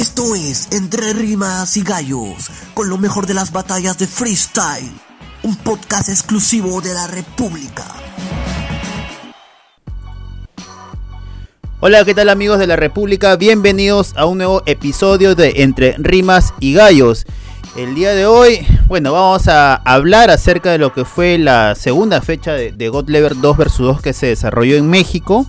Esto 0.00 0.34
es 0.34 0.68
Entre 0.72 1.12
Rimas 1.12 1.76
y 1.76 1.82
Gallos, 1.82 2.50
con 2.72 2.88
lo 2.88 2.96
mejor 2.96 3.26
de 3.26 3.34
las 3.34 3.52
batallas 3.52 3.98
de 3.98 4.06
freestyle. 4.06 4.90
Un 5.42 5.56
podcast 5.56 6.08
exclusivo 6.08 6.80
de 6.80 6.94
la 6.94 7.06
República. 7.06 7.84
Hola, 11.80 12.02
¿qué 12.06 12.14
tal 12.14 12.30
amigos 12.30 12.58
de 12.58 12.66
la 12.66 12.76
República? 12.76 13.36
Bienvenidos 13.36 14.14
a 14.16 14.24
un 14.24 14.38
nuevo 14.38 14.62
episodio 14.64 15.34
de 15.34 15.52
Entre 15.56 15.94
Rimas 15.98 16.54
y 16.60 16.72
Gallos. 16.72 17.26
El 17.76 17.94
día 17.94 18.14
de 18.14 18.24
hoy, 18.24 18.66
bueno, 18.86 19.12
vamos 19.12 19.48
a 19.48 19.74
hablar 19.74 20.30
acerca 20.30 20.72
de 20.72 20.78
lo 20.78 20.94
que 20.94 21.04
fue 21.04 21.36
la 21.36 21.74
segunda 21.74 22.22
fecha 22.22 22.54
de, 22.54 22.72
de 22.72 22.88
God 22.88 23.10
Level 23.10 23.38
2 23.38 23.54
vs 23.54 23.76
2 23.76 24.00
que 24.00 24.14
se 24.14 24.28
desarrolló 24.28 24.76
en 24.76 24.88
México. 24.88 25.44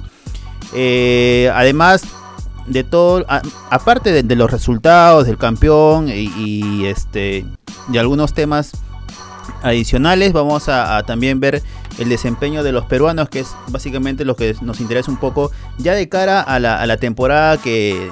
Eh, 0.73 1.49
además 1.55 2.03
de 2.67 2.83
todo, 2.83 3.25
aparte 3.69 4.23
de, 4.23 4.35
los 4.35 4.51
resultados 4.51 5.25
del 5.25 5.37
campeón 5.37 6.09
y, 6.09 6.85
este 6.85 7.45
de 7.87 7.99
algunos 7.99 8.33
temas 8.33 8.71
adicionales, 9.63 10.33
vamos 10.33 10.69
a, 10.69 11.03
también 11.03 11.39
ver 11.39 11.61
el 11.99 12.09
desempeño 12.09 12.63
de 12.63 12.71
los 12.71 12.85
peruanos, 12.85 13.29
que 13.29 13.41
es 13.41 13.55
básicamente 13.67 14.25
lo 14.25 14.35
que 14.35 14.55
nos 14.61 14.79
interesa 14.79 15.11
un 15.11 15.17
poco 15.17 15.51
ya 15.77 15.93
de 15.93 16.07
cara 16.09 16.41
a 16.41 16.59
la, 16.59 16.97
temporada 16.97 17.57
que, 17.57 18.09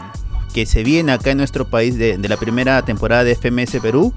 que 0.53 0.66
se 0.66 0.84
viene 0.84 1.11
acá 1.11 1.31
en 1.31 1.38
nuestro 1.38 1.66
país 1.66 1.97
de, 1.97 2.17
de 2.17 2.30
la 2.30 2.38
primera 2.38 2.81
temporada 2.84 3.23
de 3.23 3.36
FMS 3.36 3.80
Perú. 3.81 4.13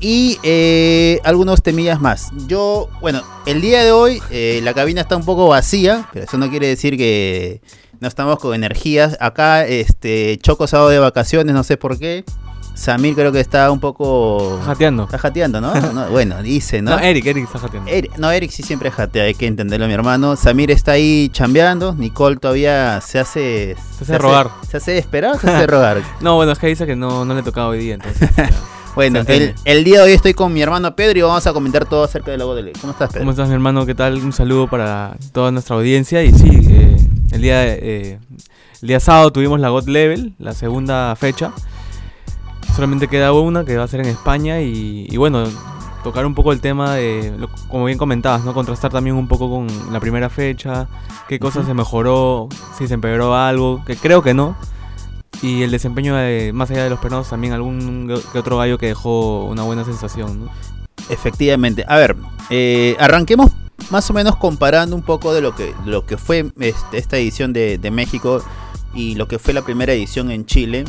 Y 0.00 0.38
eh, 0.44 1.20
algunos 1.24 1.62
temillas 1.62 2.00
más. 2.00 2.30
Yo, 2.46 2.88
bueno, 3.00 3.22
el 3.46 3.60
día 3.60 3.82
de 3.82 3.90
hoy 3.90 4.22
eh, 4.30 4.60
la 4.62 4.72
cabina 4.72 5.00
está 5.00 5.16
un 5.16 5.24
poco 5.24 5.48
vacía, 5.48 6.08
pero 6.12 6.24
eso 6.24 6.38
no 6.38 6.48
quiere 6.50 6.68
decir 6.68 6.96
que 6.96 7.60
no 8.00 8.08
estamos 8.08 8.38
con 8.38 8.54
energías. 8.54 9.16
Acá, 9.20 9.64
este, 9.66 10.38
Choco 10.42 10.66
sábado 10.66 10.90
de 10.90 10.98
vacaciones, 10.98 11.54
no 11.54 11.64
sé 11.64 11.76
por 11.76 11.98
qué. 11.98 12.24
Samir 12.74 13.16
creo 13.16 13.32
que 13.32 13.40
está 13.40 13.72
un 13.72 13.80
poco... 13.80 14.60
Jateando. 14.64 15.02
Está 15.04 15.18
jateando, 15.18 15.60
¿no? 15.60 15.74
No, 15.74 16.10
Bueno, 16.10 16.40
dice, 16.42 16.80
¿no? 16.80 16.90
No, 16.96 16.98
Eric, 17.00 17.26
Eric 17.26 17.44
está 17.46 17.58
jateando. 17.58 17.90
Eric- 17.90 18.16
no, 18.18 18.30
Eric 18.30 18.52
sí 18.52 18.62
siempre 18.62 18.92
jatea, 18.92 19.24
hay 19.24 19.34
que 19.34 19.48
entenderlo, 19.48 19.88
mi 19.88 19.94
hermano. 19.94 20.36
Samir 20.36 20.70
está 20.70 20.92
ahí 20.92 21.28
chambeando. 21.32 21.94
Nicole 21.94 22.36
todavía 22.36 23.00
se 23.00 23.18
hace. 23.18 23.76
Se 23.96 24.04
hace 24.04 24.18
rogar. 24.18 24.50
Se 24.70 24.76
hace 24.76 24.96
esperar 24.96 25.34
o 25.34 25.38
se 25.40 25.50
hace 25.50 25.66
rogar. 25.66 26.02
No, 26.20 26.36
bueno, 26.36 26.52
es 26.52 26.58
que 26.60 26.68
dice 26.68 26.86
que 26.86 26.94
no, 26.94 27.24
no 27.24 27.34
le 27.34 27.42
tocaba 27.42 27.68
hoy 27.68 27.78
día, 27.78 27.94
entonces. 27.94 28.30
Bueno, 28.94 29.20
el, 29.64 29.84
día 29.84 29.98
de 29.98 30.06
hoy 30.06 30.12
estoy 30.12 30.34
con 30.34 30.52
mi 30.52 30.60
hermano 30.60 30.96
Pedro 30.96 31.18
y 31.20 31.22
vamos 31.22 31.46
a 31.46 31.52
comentar 31.52 31.84
todo 31.86 32.02
acerca 32.02 32.32
del 32.32 32.40
logo 32.40 32.56
de 32.56 32.62
ley. 32.62 32.72
¿Cómo 32.80 32.92
estás, 32.92 33.10
Pedro? 33.10 33.20
¿Cómo 33.20 33.30
estás, 33.30 33.46
mi 33.46 33.54
hermano? 33.54 33.86
¿Qué 33.86 33.94
tal? 33.94 34.16
Un 34.16 34.32
saludo 34.32 34.66
para 34.66 35.16
toda 35.30 35.52
nuestra 35.52 35.76
audiencia. 35.76 36.24
Y 36.24 36.32
sí, 36.32 36.50
eh, 36.68 36.96
el, 37.30 37.40
día, 37.42 37.66
eh, 37.66 38.18
el 38.82 38.88
día 38.88 39.00
sábado 39.00 39.32
tuvimos 39.32 39.60
la 39.60 39.68
God 39.70 39.88
Level, 39.88 40.34
la 40.38 40.52
segunda 40.52 41.14
fecha. 41.16 41.52
Solamente 42.74 43.08
queda 43.08 43.32
una 43.32 43.64
que 43.64 43.76
va 43.76 43.84
a 43.84 43.88
ser 43.88 44.00
en 44.00 44.06
España. 44.06 44.60
Y, 44.60 45.06
y 45.10 45.16
bueno, 45.16 45.44
tocar 46.04 46.24
un 46.26 46.34
poco 46.34 46.52
el 46.52 46.60
tema 46.60 46.94
de, 46.94 47.34
lo- 47.38 47.48
como 47.68 47.86
bien 47.86 47.98
comentabas, 47.98 48.44
¿no? 48.44 48.54
Contrastar 48.54 48.92
también 48.92 49.16
un 49.16 49.26
poco 49.28 49.50
con 49.50 49.66
la 49.92 50.00
primera 50.00 50.28
fecha. 50.30 50.86
Qué 51.28 51.38
cosas 51.38 51.60
Ujú. 51.62 51.68
se 51.68 51.74
mejoró, 51.74 52.48
si 52.76 52.86
se 52.86 52.94
empeoró 52.94 53.34
algo, 53.34 53.84
que 53.84 53.96
creo 53.96 54.22
que 54.22 54.32
no. 54.34 54.56
Y 55.42 55.62
el 55.62 55.70
desempeño 55.70 56.16
de, 56.16 56.52
más 56.52 56.70
allá 56.70 56.84
de 56.84 56.90
los 56.90 56.98
peruanos, 56.98 57.28
también 57.30 57.52
algún 57.52 58.12
que 58.32 58.38
otro 58.38 58.58
gallo 58.58 58.78
que 58.78 58.86
dejó 58.86 59.44
una 59.44 59.62
buena 59.62 59.84
sensación, 59.84 60.44
¿no? 60.46 60.50
Efectivamente. 61.10 61.84
A 61.86 61.96
ver, 61.96 62.16
eh, 62.50 62.96
arranquemos 62.98 63.50
más 63.90 64.08
o 64.10 64.12
menos 64.12 64.36
comparando 64.36 64.94
un 64.94 65.02
poco 65.02 65.32
de 65.32 65.40
lo 65.40 65.54
que, 65.54 65.74
lo 65.86 66.04
que 66.04 66.16
fue 66.16 66.50
este, 66.60 66.98
esta 66.98 67.16
edición 67.16 67.52
de, 67.52 67.78
México 67.90 68.42
y 68.94 69.14
lo 69.14 69.28
que 69.28 69.38
fue 69.38 69.54
la 69.54 69.62
primera 69.62 69.92
edición 69.92 70.30
en 70.30 70.46
Chile. 70.46 70.84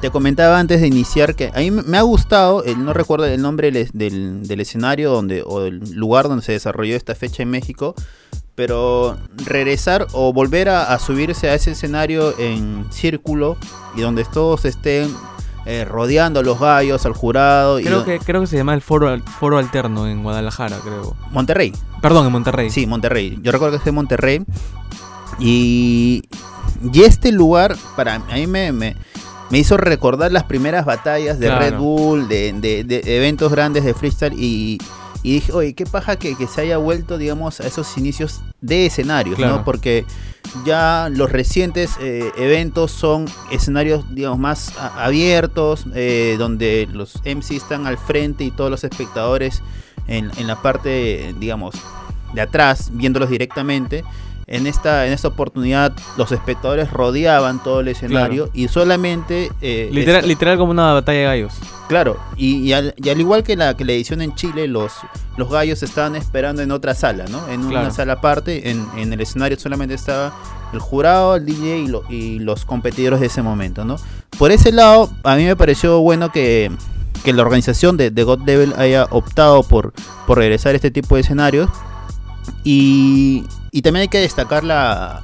Te 0.00 0.10
comentaba 0.10 0.58
antes 0.58 0.80
de 0.80 0.86
iniciar 0.86 1.34
que 1.34 1.50
a 1.54 1.58
mí 1.60 1.70
me 1.70 1.98
ha 1.98 2.02
gustado, 2.02 2.64
el, 2.64 2.84
no 2.84 2.92
recuerdo 2.92 3.26
el 3.26 3.40
nombre 3.40 3.70
del, 3.70 3.90
del- 3.92 4.60
escenario 4.60 5.10
donde, 5.10 5.42
o 5.46 5.60
del 5.60 5.80
lugar 5.94 6.28
donde 6.28 6.44
se 6.44 6.52
desarrolló 6.52 6.96
esta 6.96 7.14
fecha 7.14 7.42
en 7.42 7.50
México, 7.50 7.94
pero 8.54 9.16
regresar 9.46 10.06
o 10.12 10.32
volver 10.32 10.68
a 10.68 10.98
subirse 10.98 11.48
a 11.48 11.54
ese 11.54 11.70
escenario 11.70 12.38
en 12.38 12.86
círculo 12.90 13.56
y 13.96 14.02
donde 14.02 14.24
todos 14.24 14.64
estén 14.66 15.14
eh, 15.66 15.84
rodeando 15.84 16.40
a 16.40 16.42
los 16.42 16.58
gallos, 16.58 17.06
al 17.06 17.12
jurado. 17.12 17.78
y 17.80 17.84
Creo 17.84 18.00
do- 18.00 18.04
que, 18.04 18.18
creo 18.18 18.40
que 18.40 18.46
se 18.46 18.56
llama 18.56 18.74
el 18.74 18.82
foro, 18.82 19.16
foro 19.38 19.58
alterno 19.58 20.06
en 20.08 20.22
Guadalajara, 20.22 20.78
creo. 20.82 21.16
Monterrey. 21.30 21.72
Perdón, 22.00 22.26
en 22.26 22.32
Monterrey. 22.32 22.70
Sí, 22.70 22.86
Monterrey. 22.86 23.38
Yo 23.42 23.52
recuerdo 23.52 23.72
que 23.72 23.78
es 23.78 23.84
de 23.84 23.92
Monterrey. 23.92 24.44
Y, 25.38 26.24
y 26.92 27.02
este 27.02 27.32
lugar, 27.32 27.76
para 27.96 28.16
a 28.16 28.18
mí 28.34 28.46
me, 28.46 28.72
me, 28.72 28.96
me 29.50 29.58
hizo 29.58 29.76
recordar 29.76 30.32
las 30.32 30.44
primeras 30.44 30.84
batallas 30.84 31.38
de 31.38 31.46
Claro. 31.46 31.60
Red 31.64 31.76
Bull, 31.78 32.28
de, 32.28 32.52
de- 32.54 32.84
de 32.84 33.16
eventos 33.16 33.50
grandes 33.50 33.84
de 33.84 33.94
freestyle. 33.94 34.34
Y, 34.38 34.78
y 35.22 35.34
dije, 35.34 35.52
oye, 35.52 35.74
qué 35.74 35.86
paja 35.86 36.16
que, 36.16 36.36
que 36.36 36.46
se 36.46 36.62
haya 36.62 36.78
vuelto, 36.78 37.16
digamos, 37.16 37.60
a 37.60 37.66
esos 37.66 37.96
inicios 37.96 38.40
de 38.60 38.86
escenarios, 38.86 39.38
¿no? 39.38 39.64
Porque 39.64 40.04
ya 40.64 41.08
los 41.12 41.30
recientes 41.30 41.92
eh, 42.00 42.30
eventos 42.36 42.90
son 42.90 43.26
escenarios, 43.50 44.04
digamos, 44.14 44.38
más 44.38 44.76
abiertos, 44.78 45.86
eh, 45.94 46.34
donde 46.38 46.88
los 46.92 47.22
MC 47.24 47.52
están 47.52 47.86
al 47.86 47.98
frente 47.98 48.44
y 48.44 48.50
todos 48.50 48.70
los 48.70 48.82
espectadores 48.82 49.62
en, 50.08 50.30
en 50.36 50.46
la 50.48 50.60
parte, 50.60 51.34
digamos, 51.38 51.76
de 52.34 52.40
atrás, 52.40 52.90
viéndolos 52.92 53.30
directamente. 53.30 54.04
En 54.52 54.66
esta, 54.66 55.06
en 55.06 55.12
esta 55.14 55.28
oportunidad, 55.28 55.92
los 56.18 56.30
espectadores 56.30 56.90
rodeaban 56.92 57.62
todo 57.62 57.80
el 57.80 57.88
escenario 57.88 58.50
y 58.52 58.68
solamente. 58.68 59.50
eh, 59.62 59.88
Literal, 59.92 60.28
literal 60.28 60.58
como 60.58 60.70
una 60.72 60.92
batalla 60.92 61.18
de 61.20 61.24
gallos. 61.24 61.54
Claro, 61.88 62.18
y, 62.36 62.56
y 62.58 62.72
al, 62.72 62.94
y 62.96 63.08
al 63.08 63.18
igual 63.18 63.42
que 63.42 63.56
la, 63.56 63.74
que 63.76 63.84
la 63.84 63.92
edición 63.92 64.20
en 64.22 64.34
Chile, 64.34 64.68
los, 64.68 64.92
los 65.36 65.50
gallos 65.50 65.82
estaban 65.82 66.16
esperando 66.16 66.60
en 66.62 66.70
otra 66.70 66.94
sala, 66.94 67.24
¿no? 67.30 67.48
En 67.48 67.60
una 67.62 67.70
Claro. 67.80 67.90
sala 67.94 68.12
aparte, 68.14 68.70
en, 68.70 68.86
en 68.96 69.12
el 69.12 69.20
escenario 69.22 69.58
solamente 69.58 69.94
estaba 69.94 70.32
el 70.72 70.78
jurado, 70.80 71.36
el 71.36 71.44
DJ 71.46 71.78
y, 71.80 71.86
lo- 71.88 72.04
y 72.10 72.38
los 72.38 72.64
competidores 72.64 73.20
de 73.20 73.26
ese 73.26 73.42
momento, 73.42 73.84
¿no? 73.84 73.96
Por 74.38 74.52
ese 74.52 74.70
lado, 74.72 75.10
a 75.24 75.34
mí 75.36 75.44
me 75.44 75.56
pareció 75.56 76.00
bueno 76.00 76.30
que, 76.32 76.70
que 77.24 77.32
la 77.32 77.42
organización 77.42 77.96
de, 77.96 78.10
de 78.10 78.22
God 78.24 78.40
Devil 78.44 78.74
haya 78.78 79.06
optado 79.10 79.62
por, 79.62 79.92
por 80.26 80.38
regresar 80.38 80.72
a 80.72 80.76
este 80.76 80.90
tipo 80.90 81.14
de 81.14 81.22
escenarios. 81.22 81.68
Y, 82.64 83.44
y 83.72 83.82
también 83.82 84.02
hay 84.02 84.08
que 84.08 84.18
destacar 84.20 84.62
la, 84.62 85.22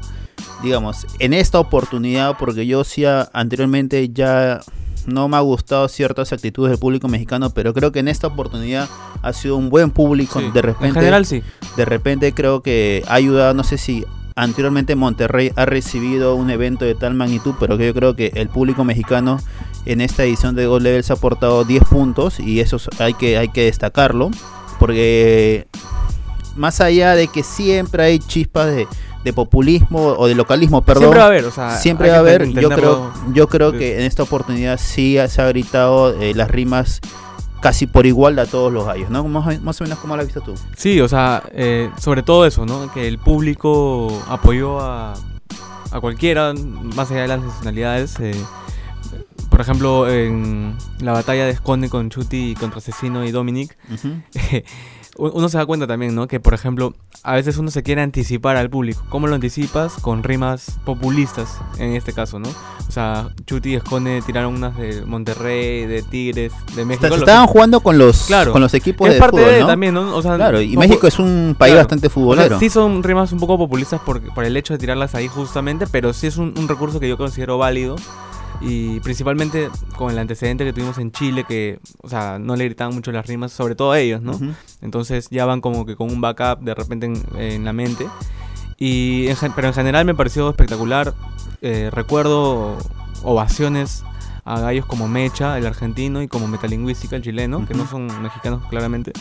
digamos, 0.63 1.07
en 1.21 1.35
esta 1.35 1.61
oportunidad, 1.61 2.37
porque 2.39 2.67
yo 2.67 2.83
sí 2.83 3.05
a- 3.05 3.29
anteriormente 3.33 4.09
ya 4.09 4.61
no 5.07 5.29
me 5.29 5.37
ha 5.37 5.41
gustado 5.41 5.87
ciertas 5.89 6.33
actitudes 6.33 6.71
del 6.71 6.79
público 6.81 7.09
mexicano, 7.09 7.51
pero 7.51 7.73
creo 7.73 7.93
que 7.93 8.01
en 8.01 8.09
esta 8.09 8.27
oportunidad 8.27 8.89
ha 9.23 9.33
sido 9.33 9.57
un 9.57 9.71
buen 9.71 9.91
público. 9.91 10.41
Sí. 10.41 10.51
De 10.53 10.61
repente, 10.63 10.89
En 10.89 10.95
general 10.95 11.25
sí. 11.27 11.43
de 11.77 11.85
repente 11.85 12.33
creo 12.35 12.63
que 12.63 13.05
ha 13.07 13.15
ayudado, 13.15 13.55
no 13.55 13.65
sé 13.65 13.79
si 13.79 14.05
anteriormente 14.37 14.95
Monterrey 14.97 15.51
ha 15.57 15.65
recibido 15.65 16.35
un 16.35 16.51
evento 16.51 16.85
de 16.85 16.95
tal 16.95 17.15
magnitud, 17.15 17.55
pero 17.59 17.77
que 17.79 17.87
yo 17.87 17.95
creo 17.95 18.15
que 18.17 18.33
el 18.35 18.49
público 18.49 18.85
mexicano 18.85 19.41
en 19.87 20.01
esta 20.01 20.25
edición 20.25 20.55
de 20.55 20.67
Gold 20.67 20.85
Level 20.85 21.03
se 21.05 21.13
ha 21.13 21.17
aportado 21.17 21.65
10 21.65 21.83
puntos 21.85 22.39
y 22.39 22.61
eso 22.61 22.77
es- 22.77 22.89
hay 23.01 23.15
que, 23.15 23.37
hay 23.39 23.49
que 23.49 23.65
destacarlo, 23.65 24.31
porque 24.79 25.67
más 26.59 26.81
allá 26.83 27.15
de 27.15 27.29
que 27.29 27.43
siempre 27.43 28.03
hay 28.03 28.19
chispas 28.19 28.67
de, 28.67 28.87
de 29.25 29.33
populismo 29.33 29.99
o 30.19 30.27
de 30.29 30.35
localismo, 30.35 30.83
perdón, 30.83 31.05
Siempre 31.05 31.19
va 31.21 31.25
a 31.25 31.29
haber, 31.29 31.45
o 31.47 31.51
sea. 31.51 31.77
siempre 31.79 32.11
va 32.11 32.17
a 32.17 32.19
haber. 32.21 32.49
Yo 32.53 32.69
creo, 32.71 33.13
yo 33.33 33.49
creo 33.49 33.73
que 33.73 33.97
en 33.99 34.03
esta 34.03 34.23
oportunidad 34.25 34.79
sí 34.79 35.17
se 35.29 35.41
ha 35.43 35.47
gritado 35.49 36.21
eh, 36.21 36.35
las 36.35 36.51
rimas 36.51 37.01
casi 37.61 37.87
por 37.89 38.07
igual 38.07 38.39
a 38.39 38.47
todos 38.47 38.73
los 38.73 38.87
gallos, 38.87 39.11
¿no? 39.11 39.25
Más, 39.27 39.57
o- 39.59 39.61
más 39.63 39.81
o 39.81 39.85
menos 39.85 39.99
como 39.99 40.15
lo 40.15 40.23
has 40.23 40.29
visto 40.29 40.41
tú. 40.43 40.55
Sí, 40.77 41.01
o 41.01 41.09
sea, 41.09 41.43
eh, 41.53 41.91
sobre 41.99 42.23
todo 42.23 42.47
eso, 42.47 42.65
¿no? 42.67 42.93
Que 42.93 43.09
el 43.09 43.19
público 43.19 44.23
apoyó 44.29 44.79
a, 44.81 45.15
a 45.91 46.01
cualquiera, 46.01 46.53
más 46.55 47.11
allá 47.11 47.23
de 47.23 47.29
las 47.29 47.41
nacionalidades. 47.43 48.15
eh, 48.21 48.35
por 49.51 49.61
ejemplo, 49.63 50.09
en 50.09 50.77
la 51.01 51.13
batalla 51.13 51.45
de 51.47 51.51
Esconde 51.51 51.89
con 51.89 52.11
Chuti 52.11 52.55
contra 52.61 52.79
Asesino 52.79 53.25
y 53.25 53.33
Dominic, 53.33 53.77
Ujú. 53.93 54.09
u- 54.09 54.23
uno 55.17 55.49
se 55.49 55.59
da 55.59 55.67
cuenta 55.67 55.87
también, 55.87 56.15
¿no? 56.15 56.29
Que, 56.29 56.39
por 56.41 56.55
ejemplo, 56.55 56.95
a 57.23 57.35
veces 57.35 57.59
uno 57.59 57.71
se 57.71 57.83
quiere 57.83 58.03
anticipar 58.03 58.57
al 58.57 58.71
público. 58.71 59.03
¿Cómo 59.09 59.27
lo 59.27 59.35
anticipas? 59.35 59.95
Con 59.95 60.23
rimas 60.23 60.79
populistas, 60.85 61.59
en 61.79 61.95
este 61.95 62.13
caso, 62.13 62.39
¿no? 62.39 62.49
O 62.49 62.91
sea, 62.91 63.29
Chuti 63.47 63.71
y 63.71 63.75
Esconde 63.75 64.23
tiraron 64.25 64.55
unas 64.55 64.77
de 64.77 65.03
Monterrey, 65.05 65.87
de 65.87 66.03
Tigres, 66.03 66.53
de 66.75 66.85
México. 66.85 67.09
Se 67.09 67.15
estaban 67.17 67.47
jugando 67.47 67.81
con 67.81 67.99
los, 67.99 68.23
Claro. 68.27 68.53
con 68.53 68.61
los 68.63 68.73
equipos 68.75 69.09
es 69.09 69.15
de 69.15 69.21
parte 69.21 69.37
fútbol, 69.39 69.53
de 69.53 69.61
¿no? 69.61 69.67
también, 69.67 69.95
¿no? 69.95 70.17
O 70.17 70.23
sea, 70.23 70.37
Claro, 70.37 70.61
y 70.61 70.77
México 70.77 71.07
es 71.07 71.19
un 71.19 71.55
país 71.59 71.73
Claro. 71.73 71.85
bastante 71.85 72.07
o 72.07 72.11
sea, 72.11 72.15
futbolero. 72.15 72.59
sí 72.59 72.71
son 72.71 73.03
rimas 73.03 73.33
un 73.33 73.41
poco 73.41 73.59
populistas 73.59 74.01
por, 74.01 74.23
por 74.33 74.45
el 74.45 74.57
hecho 74.57 74.73
de 74.75 74.79
tirarlas 74.79 75.15
ahí 75.15 75.29
justamente, 75.29 75.87
pero 75.87 76.13
sí 76.13 76.27
es 76.29 76.37
un, 76.39 76.55
un 76.57 76.69
recurso 76.69 76.99
que 77.01 77.09
yo 77.09 77.19
considero 77.19 77.59
válido. 77.59 77.97
Y 78.61 79.01
principalmente 79.01 79.69
con 79.97 80.11
el 80.11 80.19
antecedente 80.19 80.65
que 80.65 80.73
tuvimos 80.73 80.99
en 80.99 81.13
Chile, 81.13 81.45
que, 81.47 81.79
o 82.03 82.09
sea, 82.09 82.39
no 82.39 82.57
le 82.57 82.65
gritaban 82.65 82.95
mucho 82.95 83.13
las 83.13 83.27
rimas, 83.27 83.53
sobre 83.53 83.75
todo 83.75 83.93
a 83.93 84.01
ellos, 84.01 84.21
¿no? 84.21 84.39
Entonces 84.83 85.29
ya 85.31 85.47
van 85.47 85.61
como 85.61 85.87
que 85.87 85.95
con 85.95 86.11
un 86.11 86.21
backup 86.21 86.61
de 86.61 86.75
repente 86.75 87.07
en, 87.07 87.23
en 87.37 87.65
la 87.65 87.73
mente. 87.73 88.07
Y 88.79 89.27
en 89.29 89.37
pero 89.55 89.69
en 89.69 89.75
general 89.75 90.05
me 90.05 90.15
pareció 90.15 90.49
espectacular. 90.51 91.15
Eh, 91.63 91.91
recuerdo 91.93 92.79
ovaciones 93.25 94.05
a 94.45 94.61
gallos 94.61 94.87
como 94.87 95.09
Mecha, 95.09 95.59
el 95.59 95.67
argentino, 95.67 96.23
y 96.23 96.29
como 96.29 96.49
Metalingüística, 96.49 97.17
el 97.17 97.23
chileno, 97.23 97.67
que 97.67 97.75
no 97.75 97.87
son 97.87 98.07
mexicanos 98.23 98.63
claramente. 98.71 99.13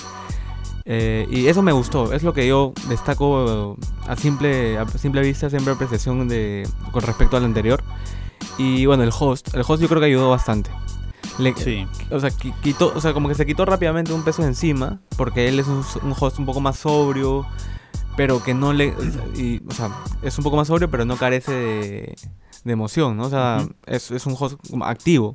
Eh, 0.86 1.28
y 1.30 1.48
eso 1.48 1.62
me 1.62 1.74
gustó, 1.74 2.14
es 2.14 2.24
lo 2.24 2.34
que 2.34 2.48
yo 2.48 2.72
destaco 2.88 3.76
a 4.08 4.16
simple, 4.16 4.78
a 4.78 4.88
simple 4.88 5.20
vista, 5.20 5.50
siempre 5.50 5.74
apreciación 5.74 6.30
de, 6.30 6.66
con 6.94 7.02
respecto 7.02 7.36
al 7.36 7.44
anterior. 7.44 7.84
Y 8.58 8.86
bueno, 8.86 9.04
el 9.04 9.12
host, 9.18 9.54
el 9.54 9.64
host 9.68 9.82
yo 9.82 9.88
creo 9.88 10.00
que 10.00 10.08
ayudó 10.08 10.30
bastante. 10.30 10.70
Le- 11.38 11.56
Sí. 11.56 11.86
o 12.10 12.20
sea, 12.20 12.30
qui- 12.32 12.54
quitó, 12.62 12.92
o 12.96 13.00
sea, 13.02 13.14
como 13.14 13.28
que 13.30 13.36
se 13.36 13.46
quitó 13.46 13.64
rápidamente 13.66 14.12
un 14.14 14.24
peso 14.24 14.42
de 14.42 14.48
encima, 14.50 15.00
porque 15.18 15.48
él 15.48 15.60
es 15.60 15.68
un, 15.68 15.84
un 16.04 16.14
host 16.20 16.40
un 16.40 16.46
poco 16.48 16.60
más 16.62 16.78
sobrio, 16.80 17.46
pero 18.16 18.42
que 18.44 18.54
no 18.56 18.74
le, 18.74 18.96
o 18.96 19.02
sea, 19.02 19.24
y, 19.36 19.62
o 19.68 19.72
sea, 19.74 19.92
es 20.24 20.36
un 20.40 20.44
poco 20.44 20.56
más 20.58 20.68
sobrio, 20.68 20.90
pero 20.90 21.06
no 21.06 21.16
carece 21.18 21.52
de, 21.52 22.16
de 22.64 22.74
emoción, 22.74 23.16
¿no? 23.18 23.26
O 23.26 23.30
sea, 23.30 23.64
es, 23.86 24.10
es 24.10 24.26
un 24.26 24.36
host 24.40 24.60
activo. 24.82 25.34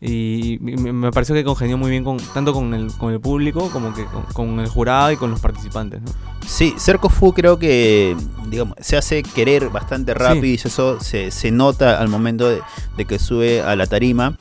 Y 0.00 0.58
me, 0.60 1.10
pareció 1.10 1.34
que 1.34 1.42
congenió 1.42 1.76
muy 1.76 1.90
bien 1.90 2.04
con, 2.04 2.18
tanto 2.18 2.52
con 2.52 2.72
el, 2.72 2.92
con 2.92 3.12
el 3.12 3.20
público 3.20 3.68
como 3.70 3.92
que 3.92 4.04
con, 4.04 4.22
con 4.32 4.60
el 4.60 4.68
jurado 4.68 5.10
y 5.10 5.16
con 5.16 5.30
los 5.30 5.40
participantes, 5.40 6.00
¿no? 6.02 6.12
Sí, 6.46 6.72
Cerco 6.78 7.08
Fu 7.08 7.32
creo 7.32 7.58
que 7.58 8.16
digamos, 8.46 8.76
se 8.80 8.96
hace 8.96 9.22
querer 9.22 9.70
bastante 9.70 10.14
rápido 10.14 10.46
y 10.46 10.54
eso 10.54 11.00
se, 11.00 11.32
se 11.32 11.50
nota 11.50 11.98
al 12.00 12.08
momento 12.08 12.48
de, 12.48 12.60
de 12.96 13.04
que 13.06 13.18
sube 13.18 13.60
a 13.60 13.74
la 13.74 13.86
tarima. 13.86 14.38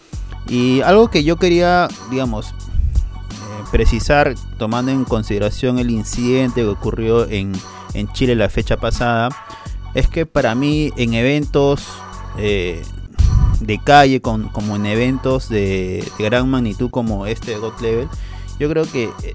Y 0.47 0.81
algo 0.81 1.09
que 1.09 1.23
yo 1.23 1.35
quería, 1.37 1.87
digamos, 2.09 2.51
eh, 2.51 3.63
precisar, 3.71 4.35
tomando 4.57 4.91
en 4.91 5.03
consideración 5.03 5.79
el 5.79 5.89
incidente 5.89 6.61
que 6.61 6.67
ocurrió 6.67 7.27
en, 7.29 7.51
en 7.93 8.11
Chile 8.13 8.35
la 8.35 8.47
fecha 8.47 8.77
pasada, 8.77 9.29
es 9.93 10.07
que 10.07 10.25
para 10.25 10.55
mí 10.55 10.91
en 10.95 11.13
eventos 11.13 11.87
eh, 12.37 12.83
de 13.59 13.79
calle, 13.79 14.21
con, 14.21 14.49
como 14.49 14.75
en 14.75 14.85
eventos 14.85 15.49
de, 15.49 16.03
de 16.17 16.23
gran 16.23 16.49
magnitud 16.49 16.89
como 16.89 17.25
este 17.25 17.51
de 17.51 17.57
God 17.57 17.79
Level, 17.81 18.07
yo 18.59 18.69
creo 18.69 18.85
que 18.85 19.05
eh, 19.23 19.33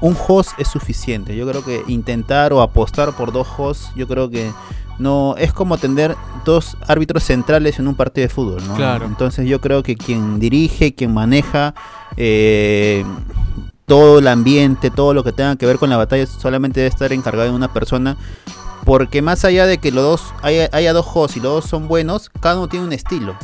un 0.00 0.16
host 0.28 0.50
es 0.58 0.68
suficiente. 0.68 1.36
Yo 1.36 1.48
creo 1.48 1.64
que 1.64 1.82
intentar 1.88 2.52
o 2.52 2.60
apostar 2.60 3.16
por 3.16 3.32
dos 3.32 3.48
hosts, 3.56 3.90
yo 3.96 4.06
creo 4.06 4.30
que 4.30 4.50
no 4.98 5.34
es 5.38 5.52
como 5.52 5.78
tener 5.78 6.16
dos 6.44 6.76
árbitros 6.86 7.24
centrales 7.24 7.78
en 7.78 7.88
un 7.88 7.94
partido 7.94 8.26
de 8.26 8.28
fútbol, 8.32 8.66
¿no? 8.66 8.74
Claro. 8.74 9.06
Entonces 9.06 9.48
yo 9.48 9.60
creo 9.60 9.82
que 9.82 9.96
quien 9.96 10.38
dirige, 10.38 10.94
quien 10.94 11.12
maneja 11.12 11.74
eh, 12.16 13.04
todo 13.86 14.18
el 14.18 14.28
ambiente, 14.28 14.90
todo 14.90 15.14
lo 15.14 15.24
que 15.24 15.32
tenga 15.32 15.56
que 15.56 15.66
ver 15.66 15.78
con 15.78 15.90
la 15.90 15.96
batalla, 15.96 16.26
solamente 16.26 16.80
debe 16.80 16.88
estar 16.88 17.12
encargado 17.12 17.48
de 17.48 17.54
una 17.54 17.72
persona. 17.72 18.16
Porque 18.84 19.22
más 19.22 19.44
allá 19.44 19.66
de 19.66 19.78
que 19.78 19.90
los 19.92 20.04
dos 20.04 20.34
haya, 20.42 20.68
haya 20.72 20.92
dos 20.92 21.06
hosts 21.12 21.36
y 21.36 21.40
los 21.40 21.52
dos 21.54 21.64
son 21.64 21.88
buenos, 21.88 22.30
cada 22.40 22.56
uno 22.56 22.68
tiene 22.68 22.86
un 22.86 22.92
estilo. 22.92 23.34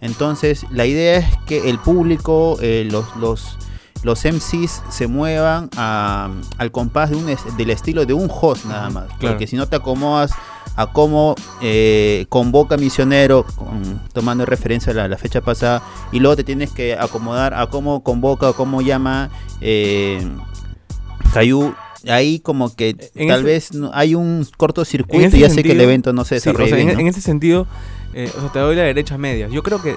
Entonces, 0.00 0.66
la 0.70 0.84
idea 0.86 1.18
es 1.18 1.26
que 1.46 1.70
el 1.70 1.78
público, 1.78 2.56
eh, 2.60 2.88
los, 2.90 3.14
los, 3.16 3.56
los 4.02 4.24
MCs 4.24 4.82
se 4.90 5.06
muevan 5.06 5.70
a- 5.76 6.28
al 6.58 6.72
compás 6.72 7.10
de 7.10 7.16
un 7.16 7.28
es- 7.28 7.56
del 7.56 7.70
estilo 7.70 8.04
de 8.04 8.12
un 8.14 8.28
host 8.30 8.64
nada 8.64 8.90
más. 8.90 9.04
claro. 9.04 9.18
Porque 9.34 9.46
si 9.46 9.54
no 9.56 9.68
te 9.68 9.76
acomodas 9.76 10.32
a 10.76 10.86
cómo 10.88 11.34
eh, 11.62 12.26
convoca 12.30 12.76
Misionero, 12.78 13.44
con- 13.44 14.00
tomando 14.12 14.44
referencia 14.46 14.92
a 14.92 14.96
la, 14.96 15.08
la 15.08 15.18
fecha 15.18 15.40
pasada, 15.40 15.82
y 16.10 16.18
luego 16.18 16.34
te 16.36 16.42
tienes 16.44 16.70
que 16.72 16.94
acomodar 16.98 17.54
a 17.54 17.66
cómo 17.68 18.02
convoca 18.02 18.48
o 18.50 18.54
cómo 18.54 18.80
llama 18.80 19.30
eh, 19.60 20.26
Cayu. 21.32 21.74
Ahí 22.08 22.40
como 22.40 22.74
que 22.74 22.90
En 23.14 23.28
tal 23.28 23.40
ese- 23.40 23.42
vez 23.44 23.74
no- 23.74 23.90
hay 23.92 24.14
un 24.14 24.46
cortocircuito 24.56 25.36
y 25.36 25.44
hace 25.44 25.56
que 25.62 25.72
el 25.72 25.78
sentido, 25.78 25.82
evento 25.82 26.12
no 26.12 26.24
se 26.24 26.40
Sí, 26.40 26.48
o 26.48 26.52
desarrolle 26.52 26.70
sea, 26.70 26.80
en, 26.80 26.94
¿no? 26.94 27.00
en 27.00 27.06
ese 27.08 27.20
sentido, 27.20 27.66
eh, 28.14 28.30
o 28.36 28.40
sea, 28.40 28.52
te 28.52 28.58
doy 28.58 28.76
la 28.76 28.82
derecha 28.82 29.18
media. 29.18 29.48
Yo 29.48 29.62
creo 29.62 29.82
que 29.82 29.96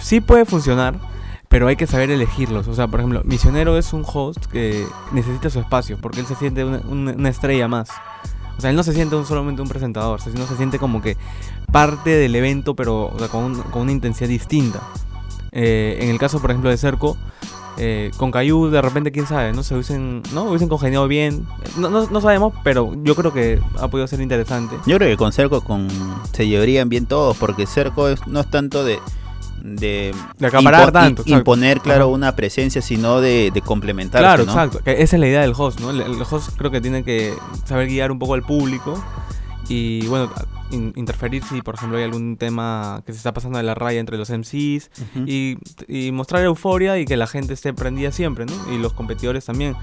sí 0.00 0.20
puede 0.20 0.44
funcionar, 0.44 0.98
pero 1.48 1.66
hay 1.68 1.76
que 1.76 1.86
saber 1.86 2.10
elegirlos. 2.10 2.68
O 2.68 2.74
sea, 2.74 2.86
por 2.88 3.00
ejemplo, 3.00 3.22
Misionero 3.24 3.76
es 3.78 3.92
un 3.92 4.04
host 4.06 4.44
que 4.46 4.84
necesita 5.12 5.50
su 5.50 5.60
espacio, 5.60 5.98
porque 6.00 6.20
él 6.20 6.26
se 6.26 6.34
siente 6.36 6.64
una, 6.64 6.80
una- 6.88 7.12
una 7.12 7.28
estrella 7.28 7.66
más. 7.68 7.88
O 8.56 8.60
sea, 8.60 8.70
él 8.70 8.76
no 8.76 8.82
se 8.82 8.92
siente 8.92 9.16
un, 9.16 9.24
solamente 9.24 9.62
un 9.62 9.68
presentador, 9.68 10.20
sino 10.20 10.46
se 10.46 10.56
siente 10.56 10.78
como 10.78 11.00
que 11.00 11.16
parte 11.72 12.10
del 12.10 12.34
evento, 12.36 12.74
pero 12.76 13.06
o 13.06 13.18
sea, 13.18 13.28
con, 13.28 13.44
un- 13.44 13.62
con 13.62 13.82
una 13.82 13.92
intensidad 13.92 14.28
distinta. 14.28 14.80
Eh, 15.52 15.98
en 16.02 16.10
el 16.10 16.18
caso, 16.18 16.40
por 16.40 16.50
ejemplo, 16.50 16.68
de 16.70 16.76
Cerco, 16.76 17.16
eh, 17.78 18.10
con 18.16 18.30
Cayu, 18.30 18.68
de 18.68 18.82
repente, 18.82 19.12
quién 19.12 19.26
sabe, 19.26 19.52
¿no? 19.52 19.62
Se 19.62 19.74
hubiesen, 19.74 20.22
¿no? 20.34 20.44
hubiesen 20.44 20.68
congeniado 20.68 21.06
bien. 21.08 21.46
No, 21.76 21.88
no, 21.90 22.06
no 22.10 22.20
sabemos, 22.20 22.52
pero 22.64 22.92
yo 23.02 23.14
creo 23.14 23.32
que 23.32 23.60
ha 23.78 23.88
podido 23.88 24.06
ser 24.06 24.20
interesante. 24.20 24.76
Yo 24.86 24.96
creo 24.96 25.08
que 25.08 25.16
con 25.16 25.32
Cerco 25.32 25.62
con, 25.62 25.88
se 26.32 26.46
llevarían 26.46 26.88
bien 26.88 27.06
todos, 27.06 27.36
porque 27.36 27.66
Cerco 27.66 28.08
es- 28.08 28.26
no 28.26 28.40
es 28.40 28.50
tanto 28.50 28.84
de, 28.84 28.98
de, 29.62 30.14
De 30.38 30.46
acaparar 30.46 30.88
impo- 30.88 30.92
tanto, 30.92 31.22
exacto. 31.22 31.38
imponer, 31.38 31.80
claro, 31.80 32.08
una 32.08 32.34
presencia, 32.34 32.80
sino 32.82 33.20
de, 33.20 33.50
de 33.52 33.60
complementarse, 33.62 34.22
Claro, 34.24 34.44
¿no? 34.44 34.52
exacto. 34.52 34.80
Que 34.84 35.02
esa 35.02 35.16
es 35.16 35.20
la 35.20 35.26
idea 35.28 35.40
del 35.42 35.52
host, 35.56 35.80
¿no? 35.80 35.90
El, 35.90 36.00
el 36.00 36.16
host 36.30 36.56
creo 36.56 36.70
que 36.70 36.80
tiene 36.80 37.04
que 37.04 37.34
saber 37.66 37.88
guiar 37.88 38.10
un 38.10 38.18
poco 38.18 38.34
al 38.34 38.42
público 38.42 39.02
y, 39.70 40.06
bueno, 40.08 40.30
in- 40.72 40.92
interferir 40.96 41.42
si, 41.44 41.62
por 41.62 41.76
ejemplo, 41.76 41.96
hay 41.96 42.04
algún 42.04 42.36
tema 42.36 43.02
que 43.06 43.12
se 43.12 43.18
está 43.18 43.32
pasando 43.32 43.56
de 43.58 43.64
la 43.64 43.74
raya 43.74 44.00
entre 44.00 44.18
los 44.18 44.28
MCs 44.30 44.90
Ujú. 45.14 45.24
y, 45.26 45.56
y 45.88 46.10
mostrar 46.12 46.42
euforia 46.44 46.98
y 46.98 47.04
que 47.04 47.16
la 47.16 47.26
gente 47.26 47.54
esté 47.54 47.72
prendida 47.72 48.10
siempre, 48.12 48.46
¿no? 48.46 48.52
Y 48.72 48.78
los 48.78 48.92
competidores 48.92 49.44
también. 49.44 49.76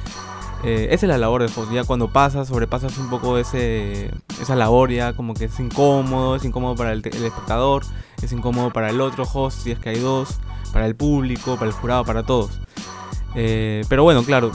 Eh, 0.64 0.88
esa 0.92 1.06
es 1.06 1.10
la 1.10 1.18
labor 1.18 1.42
del 1.44 1.52
host. 1.56 1.72
Ya 1.72 1.84
cuando 1.84 2.12
pasas, 2.12 2.48
sobrepasas 2.50 2.98
un 2.98 3.10
poco 3.10 3.38
ese, 3.38 4.12
esa 4.42 4.56
labor, 4.56 4.92
ya 4.92 5.14
como 5.14 5.34
que 5.36 5.46
es 5.46 5.60
incómodo, 5.60 6.36
es 6.36 6.44
incómodo 6.44 6.76
para 6.76 6.92
el, 6.94 7.02
el 7.06 7.26
espectador, 7.26 7.84
es 8.22 8.32
incómodo 8.34 8.72
para 8.74 8.90
el 8.90 9.00
otro 9.00 9.24
host, 9.32 9.60
si 9.64 9.72
es 9.72 9.80
que 9.80 9.90
hay 9.90 10.00
dos, 10.00 10.40
para 10.74 10.86
el 10.88 10.96
público, 10.96 11.56
para 11.56 11.68
el 11.68 11.74
jurado, 11.74 12.04
para 12.06 12.24
todos. 12.24 12.60
Eh, 13.36 13.84
pero 13.88 14.04
bueno, 14.04 14.24
claro, 14.24 14.52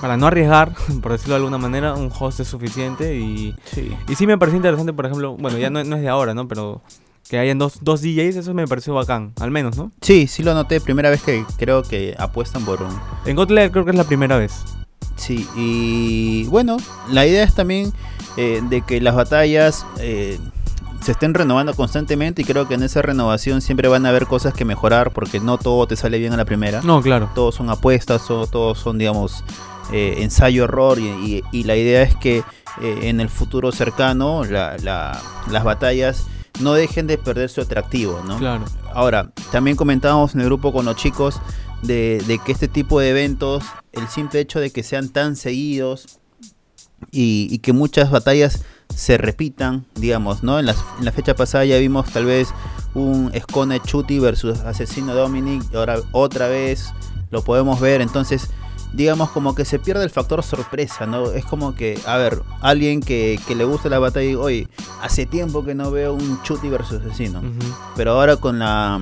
para 0.00 0.16
no 0.16 0.26
arriesgar, 0.26 0.72
por 1.02 1.12
decirlo 1.12 1.34
de 1.34 1.38
alguna 1.38 1.58
manera, 1.58 1.94
un 1.94 2.10
host 2.18 2.40
es 2.40 2.48
suficiente 2.48 3.16
y, 3.16 3.54
Sí. 3.64 3.94
y 4.08 4.14
sí 4.14 4.26
me 4.26 4.38
pareció 4.38 4.56
interesante, 4.56 4.92
por 4.92 5.06
ejemplo, 5.06 5.36
bueno, 5.36 5.58
ya 5.58 5.70
no, 5.70 5.82
no 5.84 5.96
es 5.96 6.02
de 6.02 6.08
ahora, 6.08 6.34
¿no? 6.34 6.48
Pero 6.48 6.82
que 7.28 7.38
hayan 7.38 7.58
dos, 7.58 7.78
dos 7.82 8.02
DJs, 8.02 8.36
eso 8.36 8.52
me 8.52 8.66
pareció 8.66 8.94
bacán, 8.94 9.32
al 9.40 9.50
menos, 9.50 9.76
¿no? 9.76 9.90
sí, 10.00 10.26
sí 10.26 10.42
lo 10.42 10.54
noté, 10.54 10.80
primera 10.80 11.08
vez 11.08 11.22
que 11.22 11.44
creo 11.56 11.82
que 11.82 12.14
apuestan 12.18 12.64
por 12.64 12.82
un... 12.82 12.90
En 13.24 13.36
Gotler 13.36 13.70
creo 13.70 13.84
que 13.84 13.90
es 13.92 13.96
la 13.96 14.04
primera 14.04 14.36
vez. 14.36 14.52
Sí, 15.16 15.46
y 15.56 16.44
bueno, 16.46 16.76
la 17.10 17.24
idea 17.26 17.44
es 17.44 17.54
también 17.54 17.92
eh, 18.36 18.60
de 18.68 18.82
que 18.82 19.00
las 19.00 19.14
batallas 19.14 19.86
eh, 20.00 20.38
se 21.02 21.12
estén 21.12 21.34
renovando 21.34 21.74
constantemente 21.74 22.42
y 22.42 22.44
creo 22.44 22.68
que 22.68 22.74
en 22.74 22.82
esa 22.82 23.02
renovación 23.02 23.60
siempre 23.60 23.88
van 23.88 24.06
a 24.06 24.10
haber 24.10 24.26
cosas 24.26 24.54
que 24.54 24.64
mejorar 24.64 25.12
porque 25.12 25.40
no 25.40 25.58
todo 25.58 25.86
te 25.86 25.96
sale 25.96 26.18
bien 26.18 26.32
a 26.32 26.36
la 26.36 26.44
primera. 26.44 26.80
No, 26.82 27.02
claro. 27.02 27.30
todos 27.34 27.54
son 27.56 27.70
apuestas, 27.70 28.26
todo- 28.26 28.46
todos 28.46 28.78
son, 28.78 28.98
digamos, 28.98 29.44
eh, 29.92 30.16
ensayo-error 30.18 30.98
y, 30.98 31.08
y- 31.08 31.42
y 31.52 31.64
la 31.64 31.76
idea 31.76 32.02
es 32.02 32.14
que 32.16 32.38
eh, 32.80 32.98
en 33.02 33.20
el 33.20 33.28
futuro 33.28 33.70
cercano 33.72 34.44
la- 34.44 34.78
la- 34.78 35.20
las 35.50 35.62
batallas 35.64 36.26
no 36.60 36.72
dejen 36.72 37.06
de 37.06 37.18
perder 37.18 37.50
su 37.50 37.60
atractivo, 37.60 38.22
¿no? 38.26 38.38
Claro. 38.38 38.64
Ahora, 38.94 39.30
también 39.50 39.76
comentábamos 39.76 40.34
en 40.34 40.40
el 40.40 40.46
grupo 40.46 40.72
con 40.72 40.84
los 40.86 40.96
chicos 40.96 41.40
de, 41.82 42.22
de 42.26 42.38
que 42.38 42.52
este 42.52 42.68
tipo 42.68 43.00
de 43.00 43.10
eventos, 43.10 43.64
el 43.92 44.06
simple 44.08 44.40
hecho 44.40 44.60
de 44.60 44.70
que 44.70 44.82
sean 44.82 45.08
tan 45.10 45.34
seguidos 45.36 46.18
y, 47.10 47.48
y 47.50 47.58
que 47.58 47.72
muchas 47.72 48.10
batallas 48.10 48.64
se 48.94 49.18
repitan, 49.18 49.84
digamos, 49.94 50.42
¿no? 50.42 50.58
En, 50.58 50.66
las- 50.66 50.84
en 50.98 51.04
la 51.04 51.12
fecha 51.12 51.34
pasada 51.34 51.64
ya 51.64 51.78
vimos 51.78 52.10
tal 52.10 52.24
vez 52.26 52.48
un 52.94 53.30
Escone 53.34 53.80
Chuti 53.80 54.18
versus 54.18 54.60
Asesino 54.60 55.14
Dominic, 55.14 55.62
y 55.72 55.76
ahora 55.76 55.96
otra 56.12 56.48
vez 56.48 56.92
lo 57.30 57.42
podemos 57.42 57.80
ver, 57.80 58.00
entonces 58.02 58.50
digamos 58.92 59.30
como 59.30 59.54
que 59.54 59.64
se 59.64 59.78
pierde 59.78 60.04
el 60.04 60.10
factor 60.10 60.42
sorpresa, 60.42 61.06
¿no? 61.06 61.30
Es 61.32 61.46
como 61.46 61.74
que, 61.74 61.98
a 62.06 62.18
ver, 62.18 62.42
alguien 62.60 63.00
que, 63.00 63.40
que 63.46 63.54
le 63.54 63.64
gusta 63.64 63.88
la 63.88 63.98
batalla 63.98 64.28
y 64.30 64.34
oye, 64.34 64.68
hace 65.00 65.24
tiempo 65.24 65.64
que 65.64 65.74
no 65.74 65.90
veo 65.90 66.12
un 66.12 66.42
Chuti 66.42 66.68
versus 66.68 67.00
Asesino. 67.00 67.40
Pero 67.96 68.12
ahora 68.12 68.36
con 68.36 68.58
la 68.58 69.00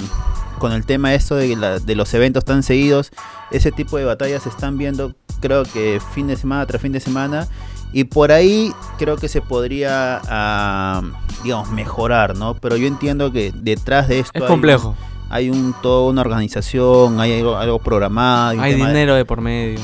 con 0.61 0.71
el 0.73 0.87
tema 0.87 1.13
esto 1.15 1.35
de, 1.35 1.57
la- 1.57 1.81
de 1.81 1.95
los 1.97 2.15
eventos 2.15 2.45
tan 2.45 2.63
seguidos, 2.63 3.11
ese 3.51 3.73
tipo 3.73 3.97
de 3.97 4.05
batallas 4.05 4.45
se 4.45 4.49
están 4.51 4.79
viendo 4.79 5.15
creo 5.41 5.65
que 5.65 6.01
fin 6.15 6.29
de 6.29 6.37
semana 6.37 6.65
tras 6.67 6.81
fin 6.83 6.93
de 6.93 7.01
semana 7.01 7.49
y 7.93 8.05
por 8.05 8.31
ahí 8.31 8.73
creo 8.99 9.17
que 9.17 9.27
se 9.29 9.41
podría 9.41 10.21
ah, 10.29 11.03
digamos 11.43 11.71
mejorar, 11.71 12.37
¿no? 12.37 12.55
Pero 12.55 12.77
yo 12.77 12.87
entiendo 12.87 13.33
que 13.33 13.51
detrás 13.55 14.07
de 14.07 14.21
esto 14.21 14.33
Es 14.39 14.43
hay- 14.43 14.49
complejo. 14.49 14.95
hay 15.31 15.51
un 15.51 15.75
toda 15.83 16.09
una 16.11 16.21
organización, 16.21 17.19
hay 17.21 17.39
algo, 17.41 17.57
algo 17.57 17.79
programado, 17.81 18.61
Hay 18.61 18.73
tema 18.75 18.87
de- 18.87 18.93
dinero 18.93 19.15
de 19.17 19.25
por 19.25 19.41
medio. 19.41 19.81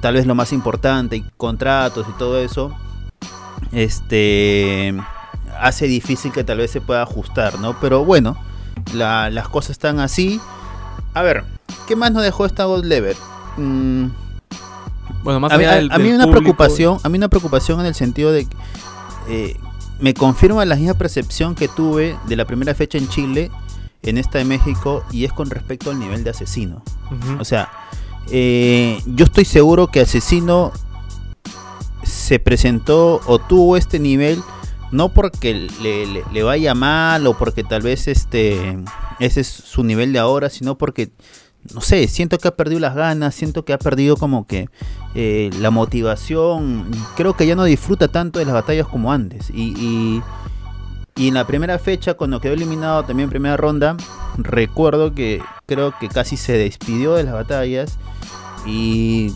tal 0.00 0.14
vez 0.14 0.26
lo 0.26 0.34
más 0.34 0.52
importante, 0.52 1.16
y 1.16 1.24
contratos 1.36 2.06
y 2.08 2.12
todo 2.18 2.38
eso, 2.38 2.72
este 3.72 4.94
hace 5.60 5.86
difícil 5.86 6.32
que 6.32 6.44
tal 6.44 6.58
vez 6.58 6.70
se 6.70 6.80
pueda 6.80 7.02
ajustar, 7.02 7.58
¿no? 7.58 7.76
Pero 7.80 8.04
bueno, 8.04 8.36
la- 8.92 9.30
las 9.30 9.48
cosas 9.48 9.70
están 9.72 10.00
así. 10.00 10.40
A 11.14 11.22
ver, 11.22 11.44
¿qué 11.86 11.96
más 11.96 12.12
nos 12.12 12.22
dejó 12.22 12.46
esta 12.46 12.64
God 12.64 12.84
Level? 12.84 13.16
Mm, 13.56 14.06
Bueno, 15.24 15.40
más 15.40 15.52
a 15.52 15.58
mí, 15.58 15.64
allá 15.64 15.72
a- 15.74 15.76
del, 15.76 15.92
a 15.92 15.98
mí 15.98 16.04
del 16.04 16.14
una 16.16 16.24
público, 16.24 16.42
preocupación, 16.42 16.98
a 17.02 17.08
mí 17.08 17.18
una 17.18 17.28
preocupación 17.28 17.80
en 17.80 17.86
el 17.86 17.94
sentido 17.94 18.32
de 18.32 18.46
que 18.46 18.56
eh, 19.28 19.56
me 20.00 20.14
confirma 20.14 20.64
la 20.64 20.74
misma 20.74 20.94
percepción 20.94 21.54
que 21.54 21.68
tuve 21.68 22.16
de 22.26 22.34
la 22.36 22.44
primera 22.44 22.74
fecha 22.74 22.98
en 22.98 23.08
Chile, 23.08 23.50
en 24.02 24.18
esta 24.18 24.38
de 24.38 24.44
México 24.44 25.04
y 25.12 25.24
es 25.24 25.32
con 25.32 25.48
respecto 25.48 25.90
al 25.90 25.98
nivel 26.00 26.24
de 26.24 26.30
asesino. 26.30 26.82
O 27.38 27.44
sea, 27.44 27.70
eh, 28.30 29.00
yo 29.06 29.24
estoy 29.24 29.44
seguro 29.44 29.86
que 29.88 30.00
Asesino 30.00 30.72
se 32.02 32.38
presentó 32.40 33.20
o 33.26 33.38
tuvo 33.38 33.76
este 33.76 33.98
nivel 34.00 34.42
no 34.92 35.08
porque 35.08 35.68
le, 35.82 36.42
vaya 36.42 36.74
mal 36.74 37.26
o 37.26 37.36
porque 37.36 37.64
tal 37.64 37.82
vez 37.82 38.06
este 38.06 38.78
ese 39.18 39.40
es 39.40 39.48
su 39.48 39.82
nivel 39.82 40.12
de 40.12 40.18
ahora, 40.18 40.50
sino 40.50 40.76
porque 40.76 41.10
no 41.72 41.80
sé, 41.80 42.08
siento 42.08 42.38
que 42.38 42.48
ha 42.48 42.56
perdido 42.56 42.80
las 42.80 42.94
ganas, 42.94 43.34
siento 43.34 43.64
que 43.64 43.72
ha 43.72 43.78
perdido 43.78 44.16
como 44.16 44.46
que 44.46 44.68
eh, 45.14 45.50
la 45.60 45.70
motivación, 45.70 46.90
creo 47.16 47.36
que 47.36 47.46
ya 47.46 47.54
no 47.54 47.64
disfruta 47.64 48.08
tanto 48.08 48.38
de 48.38 48.44
las 48.44 48.54
batallas 48.54 48.88
como 48.88 49.12
antes. 49.12 49.48
Y, 49.50 49.72
y, 49.78 50.22
y 51.14 51.28
en 51.28 51.34
la 51.34 51.46
primera 51.46 51.78
fecha 51.78 52.14
cuando 52.14 52.40
quedó 52.40 52.54
eliminado 52.54 53.04
también 53.04 53.26
en 53.26 53.30
primera 53.30 53.56
ronda, 53.56 53.96
recuerdo 54.38 55.14
que 55.14 55.40
creo 55.66 55.94
que 55.98 56.08
casi 56.08 56.36
se 56.36 56.54
despidió 56.54 57.14
de 57.14 57.24
las 57.24 57.34
batallas. 57.34 57.98
Y 58.66 59.32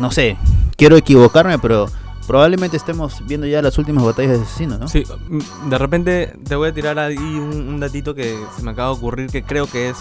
no 0.00 0.10
sé, 0.10 0.36
quiero 0.76 0.96
equivocarme, 0.96 1.58
pero 1.58 1.88
probablemente 2.26 2.76
estemos 2.76 3.24
viendo 3.26 3.46
ya 3.46 3.60
las 3.62 3.76
últimas 3.78 4.04
batallas 4.04 4.38
de 4.38 4.44
asesino, 4.44 4.78
¿no? 4.78 4.88
Sí, 4.88 5.04
mm, 5.28 5.68
de 5.70 5.78
repente 5.78 6.34
te 6.46 6.56
voy 6.56 6.68
a 6.68 6.74
tirar 6.74 6.98
ahí 6.98 7.16
un, 7.16 7.68
un 7.68 7.80
datito 7.80 8.14
que 8.14 8.38
se 8.56 8.62
me 8.62 8.70
acaba 8.72 8.88
de 8.88 8.94
ocurrir 8.94 9.30
que 9.30 9.42
creo 9.42 9.66
que 9.66 9.90
es 9.90 9.96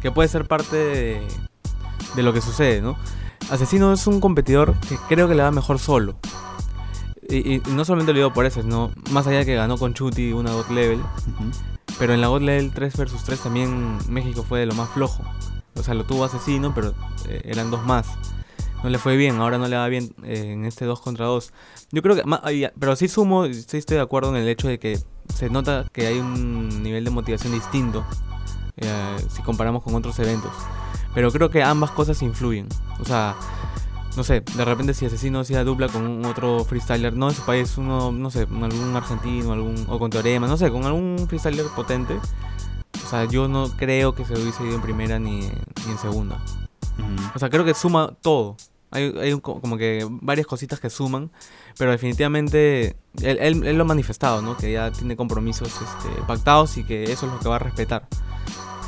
que 0.00 0.10
puede 0.10 0.28
ser 0.28 0.46
parte 0.46 0.76
de, 0.76 1.22
de 2.16 2.22
lo 2.22 2.32
que 2.32 2.40
sucede, 2.40 2.80
¿no? 2.80 2.96
Asesino 3.50 3.92
es 3.92 4.06
un 4.06 4.20
competidor 4.20 4.74
que 4.88 4.96
creo 5.08 5.28
que 5.28 5.34
le 5.34 5.42
va 5.42 5.50
mejor 5.50 5.78
solo. 5.78 6.16
Y, 7.30 7.56
y 7.56 7.62
no 7.72 7.84
solamente 7.84 8.12
lo 8.12 8.18
digo 8.18 8.32
por 8.32 8.46
eso, 8.46 8.62
sino 8.62 8.90
más 9.10 9.26
allá 9.26 9.38
de 9.38 9.46
que 9.46 9.54
ganó 9.54 9.76
con 9.76 9.92
Chuti 9.94 10.32
una 10.32 10.52
God 10.52 10.68
Level, 10.70 10.98
Ujú. 11.00 11.50
pero 11.98 12.14
en 12.14 12.20
la 12.22 12.28
God 12.28 12.40
Level 12.42 12.72
3 12.72 12.96
vs 12.96 13.24
3 13.24 13.40
también 13.40 13.98
México 14.08 14.44
fue 14.48 14.60
de 14.60 14.66
lo 14.66 14.74
más 14.74 14.88
flojo. 14.90 15.22
O 15.74 15.82
sea, 15.82 15.94
lo 15.94 16.04
tuvo 16.04 16.24
Asesino, 16.24 16.74
pero 16.74 16.94
eh, 17.28 17.42
eran 17.44 17.70
dos 17.70 17.84
más. 17.84 18.06
No 18.82 18.90
le 18.90 18.98
fue 18.98 19.16
bien, 19.16 19.36
ahora 19.36 19.58
no 19.58 19.66
le 19.66 19.76
va 19.76 19.88
bien 19.88 20.14
eh, 20.22 20.52
en 20.52 20.64
este 20.64 20.84
2 20.84 21.00
contra 21.00 21.26
2. 21.26 21.52
Yo 21.90 22.02
creo 22.02 22.16
que, 22.16 22.70
pero 22.78 22.96
sí 22.96 23.08
sumo, 23.08 23.46
sí 23.46 23.76
estoy 23.76 23.96
de 23.96 24.02
acuerdo 24.02 24.30
en 24.30 24.42
el 24.42 24.48
hecho 24.48 24.68
de 24.68 24.78
que 24.78 24.98
se 25.34 25.50
nota 25.50 25.86
que 25.92 26.06
hay 26.06 26.18
un 26.18 26.82
nivel 26.82 27.04
de 27.04 27.10
motivación 27.10 27.52
distinto 27.52 28.04
eh, 28.76 29.16
si 29.30 29.42
comparamos 29.42 29.82
con 29.82 29.94
otros 29.94 30.18
eventos. 30.20 30.52
Pero 31.14 31.32
creo 31.32 31.50
que 31.50 31.62
ambas 31.62 31.90
cosas 31.90 32.22
influyen. 32.22 32.68
O 33.00 33.04
sea, 33.04 33.34
no 34.16 34.22
sé, 34.22 34.40
de 34.40 34.64
repente 34.64 34.94
si 34.94 35.06
Asesino 35.06 35.40
hacía 35.40 35.64
dupla 35.64 35.88
con 35.88 36.06
un 36.06 36.24
otro 36.24 36.64
freestyler, 36.64 37.14
no 37.14 37.28
en 37.28 37.34
su 37.34 37.42
país, 37.42 37.76
uno, 37.78 38.12
no 38.12 38.30
sé, 38.30 38.42
algún 38.42 38.94
argentino, 38.94 39.52
algún, 39.52 39.86
o 39.88 39.98
con 39.98 40.10
Teorema, 40.10 40.46
no 40.46 40.56
sé, 40.56 40.70
con 40.70 40.84
algún 40.84 41.26
freestyler 41.28 41.66
potente. 41.74 42.14
O 43.04 43.10
sea, 43.10 43.24
yo 43.24 43.48
no 43.48 43.68
creo 43.76 44.14
que 44.14 44.24
se 44.24 44.34
hubiese 44.34 44.64
ido 44.64 44.74
en 44.74 44.82
primera 44.82 45.18
ni, 45.18 45.40
ni 45.40 45.90
en 45.90 45.98
segunda. 45.98 46.42
Ujú. 46.98 47.30
O 47.34 47.38
sea, 47.38 47.48
creo 47.50 47.64
que 47.64 47.74
suma 47.74 48.12
todo. 48.22 48.56
Hay, 48.90 49.14
hay 49.20 49.32
un 49.34 49.40
co- 49.40 49.60
como 49.60 49.76
que 49.76 50.06
varias 50.08 50.46
cositas 50.46 50.80
que 50.80 50.88
suman, 50.88 51.30
pero 51.76 51.90
definitivamente 51.90 52.96
él, 53.22 53.38
él- 53.40 53.66
él 53.66 53.76
lo 53.76 53.82
ha 53.82 53.86
manifestado, 53.86 54.40
¿no? 54.42 54.56
Que 54.56 54.72
ya 54.72 54.90
tiene 54.90 55.14
compromisos 55.16 55.68
este, 55.68 56.22
pactados 56.26 56.76
y 56.78 56.84
que 56.84 57.04
eso 57.04 57.26
es 57.26 57.32
lo 57.32 57.38
que 57.38 57.48
va 57.48 57.56
a 57.56 57.60
respetar. 57.60 58.08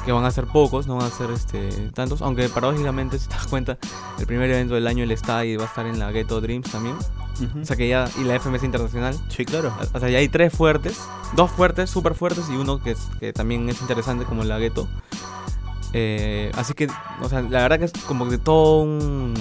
Que 0.07 0.13
van 0.13 0.25
a 0.25 0.31
ser 0.31 0.47
pocos, 0.47 0.87
no 0.87 0.97
van 0.97 1.07
a 1.07 1.11
ser 1.11 1.31
este, 1.31 1.69
tantos, 1.95 2.23
aunque 2.23 2.49
paradójicamente, 2.49 3.19
si 3.19 3.29
te 3.29 3.35
das 3.35 3.47
cuenta, 3.47 3.77
el 4.19 4.27
primer 4.27 4.51
evento 4.51 4.75
del 4.75 4.87
año 4.87 5.05
él 5.05 5.11
está 5.11 5.45
y 5.45 5.57
va 5.57 5.65
a 5.65 5.67
estar 5.67 5.85
en 5.87 5.99
la 5.99 6.11
Ghetto 6.11 6.41
Dreams 6.41 6.71
también. 6.71 6.97
Ujú. 6.97 7.61
O 7.61 7.65
sea 7.67 7.77
que 7.77 7.87
ya, 7.87 8.09
y 8.19 8.25
la 8.25 8.35
FMS 8.37 8.65
Internacional. 8.65 9.15
Sí, 9.29 9.45
claro. 9.45 9.75
O 9.93 10.01
sea, 10.01 10.09
ya 10.09 10.17
hay 10.19 10.29
tres 10.31 10.55
fuertes, 10.55 10.99
dos 11.37 11.51
fuertes, 11.51 11.91
súper 11.91 12.15
fuertes 12.15 12.47
y 12.51 12.57
uno 12.57 12.83
que, 12.83 12.93
es- 12.93 13.09
que 13.21 13.35
también 13.35 13.69
es 13.69 13.81
interesante 13.83 14.25
como 14.25 14.45
la 14.45 14.59
Ghetto. 14.59 14.89
Eh, 15.93 16.53
así 16.57 16.73
que, 16.75 16.87
o 17.21 17.29
sea, 17.29 17.43
la 17.43 17.63
verdad 17.63 17.79
que 17.81 17.87
es 17.87 17.93
como 18.07 18.29
que 18.29 18.39
todo 18.39 18.83
un... 18.83 19.35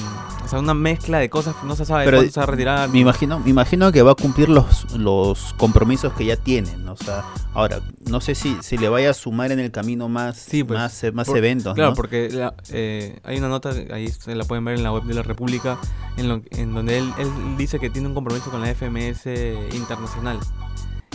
O 0.44 0.48
sea, 0.50 0.58
una 0.60 0.74
mezcla 0.74 1.20
de 1.20 1.30
cosas 1.30 1.56
que 1.56 1.68
no 1.68 1.76
se 1.76 1.86
sabe 1.86 2.06
Pero 2.06 2.18
cuándo 2.18 2.32
se 2.34 2.40
va 2.40 2.44
a 2.44 2.48
retirar. 2.48 2.90
Me 2.90 2.98
imagino, 3.00 3.40
me 3.40 3.52
imagino 3.52 3.92
que 3.92 4.02
va 4.02 4.14
a 4.14 4.16
cumplir 4.16 4.50
los, 4.50 4.92
los 4.98 5.54
compromisos 5.58 6.12
que 6.14 6.26
ya 6.26 6.38
tienen. 6.38 6.86
¿no? 6.86 6.94
O 6.94 6.98
sea, 6.98 7.24
ahora, 7.54 7.82
no 8.10 8.20
sé 8.20 8.34
si, 8.34 8.58
si 8.62 8.78
le 8.80 8.90
vaya 8.90 9.12
a 9.12 9.14
sumar 9.14 9.52
en 9.52 9.60
el 9.60 9.70
camino 9.70 10.10
más, 10.10 10.38
Sí, 10.38 10.64
pues, 10.64 10.80
más, 10.80 11.04
más 11.14 11.28
Por- 11.28 11.38
eventos. 11.38 11.76
Claro, 11.76 11.92
¿no? 11.92 11.96
porque 11.96 12.30
la- 12.32 12.56
eh, 12.72 13.20
hay 13.24 13.38
una 13.38 13.48
nota, 13.50 13.72
ahí 13.94 14.08
se 14.08 14.34
la 14.34 14.44
pueden 14.44 14.66
ver 14.66 14.76
en 14.78 14.84
la 14.84 14.92
web 14.92 15.04
de 15.04 15.14
la 15.14 15.22
República, 15.22 15.78
en, 16.18 16.28
lo- 16.30 16.42
en 16.50 16.74
donde 16.74 16.98
él, 16.98 17.14
él 17.20 17.30
dice 17.58 17.80
que 17.80 17.92
tiene 17.92 18.08
un 18.08 18.16
compromiso 18.16 18.50
con 18.50 18.62
la 18.62 18.74
FMS 18.74 19.28
internacional. 19.74 20.40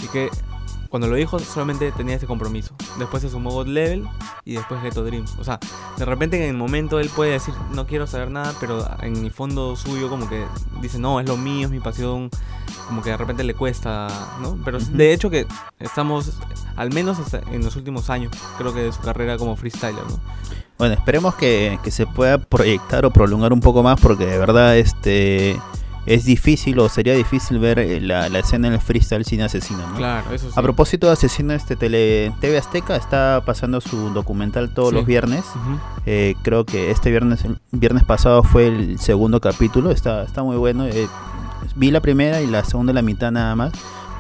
Y 0.01 0.07
que 0.09 0.29
cuando 0.95 1.09
lo 1.09 1.17
dijo 1.17 1.41
solamente 1.41 1.91
tenía 1.91 2.15
ese 2.15 2.29
compromiso. 2.29 2.73
Después 3.01 3.21
se 3.21 3.29
sumó 3.29 3.51
God 3.51 3.67
Level 3.67 4.07
y 4.45 4.55
después 4.55 4.81
Ghetto 4.81 5.03
Dreams. 5.03 5.35
O 5.41 5.43
sea, 5.43 5.59
de 5.97 6.05
repente 6.05 6.37
en 6.37 6.51
el 6.51 6.57
momento 6.57 7.01
él 7.01 7.11
puede 7.17 7.33
decir 7.33 7.53
no 7.73 7.85
quiero 7.89 8.07
saber 8.07 8.31
nada, 8.31 8.55
pero 8.61 8.89
en 9.03 9.17
el 9.17 9.33
fondo 9.33 9.75
suyo 9.75 10.09
como 10.09 10.29
que 10.29 10.45
dice 10.81 11.01
no, 11.01 11.19
es 11.19 11.27
lo 11.27 11.37
mío, 11.37 11.67
es 11.67 11.73
mi 11.73 11.81
pasión. 11.81 12.31
Como 12.87 13.03
que 13.03 13.11
de 13.11 13.17
repente 13.17 13.43
le 13.43 13.55
cuesta, 13.55 14.07
¿no? 14.41 14.57
Pero 14.65 14.79
de 14.79 15.13
hecho 15.13 15.31
que 15.31 15.49
estamos, 15.81 16.39
al 16.77 16.93
menos 16.93 17.19
hasta 17.19 17.41
en 17.51 17.65
los 17.65 17.75
últimos 17.75 18.09
años, 18.09 18.31
creo 18.57 18.73
que 18.73 18.83
de 18.83 18.93
su 18.93 19.01
carrera 19.01 19.37
como 19.37 19.57
freestyler, 19.57 20.05
¿no? 20.05 20.21
Bueno, 20.79 20.95
esperemos 20.95 21.35
que, 21.35 21.77
que 21.83 21.91
se 21.91 22.07
pueda 22.07 22.39
proyectar 22.39 23.05
o 23.05 23.11
prolongar 23.11 23.53
un 23.53 23.59
poco 23.59 23.83
más 23.83 24.01
porque 24.01 24.27
de 24.27 24.39
verdad 24.39 24.79
este 24.79 25.59
es 26.07 26.25
difícil 26.25 26.79
o 26.79 26.89
sería 26.89 27.15
difícil 27.15 27.59
ver 27.59 27.79
eh, 27.79 28.01
la, 28.01 28.29
la 28.29 28.39
escena 28.41 28.71
del 28.71 28.81
freestyle 28.81 29.25
sin 29.25 29.41
asesino. 29.43 29.87
¿no? 29.89 29.97
Claro, 29.97 30.33
eso 30.35 30.49
sí. 30.49 30.55
A 30.57 30.63
propósito 30.63 31.07
de 31.07 31.13
asesino, 31.15 31.53
este 31.55 31.77
tele, 31.77 32.33
TV 32.41 32.59
Azteca 32.59 32.97
está 32.97 33.43
pasando 33.47 33.81
su 33.81 34.11
documental 34.11 34.73
todos 34.75 34.91
Sí. 34.91 34.95
los 34.97 35.07
viernes. 35.07 35.45
Eh, 36.07 36.35
creo 36.43 36.65
que 36.65 36.91
este 36.91 37.11
viernes, 37.11 37.45
el 37.45 37.59
viernes 37.73 38.05
pasado 38.05 38.43
fue 38.43 38.67
el 38.69 38.99
segundo 38.99 39.41
capítulo. 39.41 39.91
Está, 39.91 40.23
está 40.25 40.43
muy 40.43 40.57
bueno. 40.57 40.85
eh, 40.87 41.09
vi 41.77 41.91
la 41.91 42.01
primera 42.01 42.43
y 42.43 42.47
la 42.47 42.65
segunda 42.65 42.93
la 42.93 43.03
mitad 43.03 43.31
nada 43.33 43.55
más. 43.57 43.73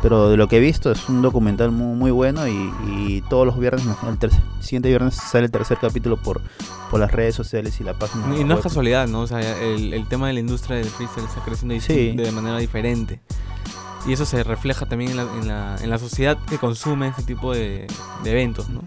Pero 0.04 0.28
de 0.28 0.36
lo 0.36 0.48
que 0.48 0.58
he 0.58 0.60
visto 0.60 0.92
es 0.92 1.08
un 1.08 1.22
documental 1.22 1.70
muy, 1.70 1.96
muy 1.96 2.10
bueno 2.10 2.46
y, 2.46 2.70
y 2.86 3.22
todos 3.30 3.46
los 3.46 3.58
viernes, 3.58 3.82
el 4.06 4.18
tercer- 4.18 4.42
siguiente 4.60 4.90
viernes 4.90 5.14
sale 5.14 5.46
el 5.46 5.50
tercer 5.50 5.78
capítulo 5.80 6.18
por, 6.18 6.42
por 6.90 7.00
las 7.00 7.10
redes 7.10 7.34
sociales 7.34 7.80
y 7.80 7.84
la 7.84 7.94
página. 7.94 8.36
Y 8.38 8.44
no 8.44 8.54
es 8.56 8.60
casualidad, 8.60 9.08
¿no? 9.08 9.22
O 9.22 9.26
sea, 9.26 9.40
el, 9.62 9.94
el 9.94 10.06
tema 10.06 10.26
de 10.26 10.34
la 10.34 10.40
industria 10.40 10.76
del 10.76 10.84
freestyle 10.90 11.24
está 11.24 11.40
creciendo 11.42 11.74
Sí. 11.80 12.12
de 12.14 12.30
manera 12.32 12.58
diferente. 12.58 13.22
Y 14.06 14.12
eso 14.12 14.26
se 14.26 14.42
refleja 14.44 14.84
también 14.84 15.12
en 15.12 15.16
la, 15.16 15.22
en 15.40 15.48
la, 15.48 15.76
en 15.80 15.88
la 15.88 15.98
sociedad 15.98 16.36
que 16.50 16.58
consume 16.58 17.08
ese 17.08 17.22
tipo 17.22 17.54
de, 17.54 17.86
de 18.22 18.30
eventos, 18.30 18.68
¿no? 18.68 18.82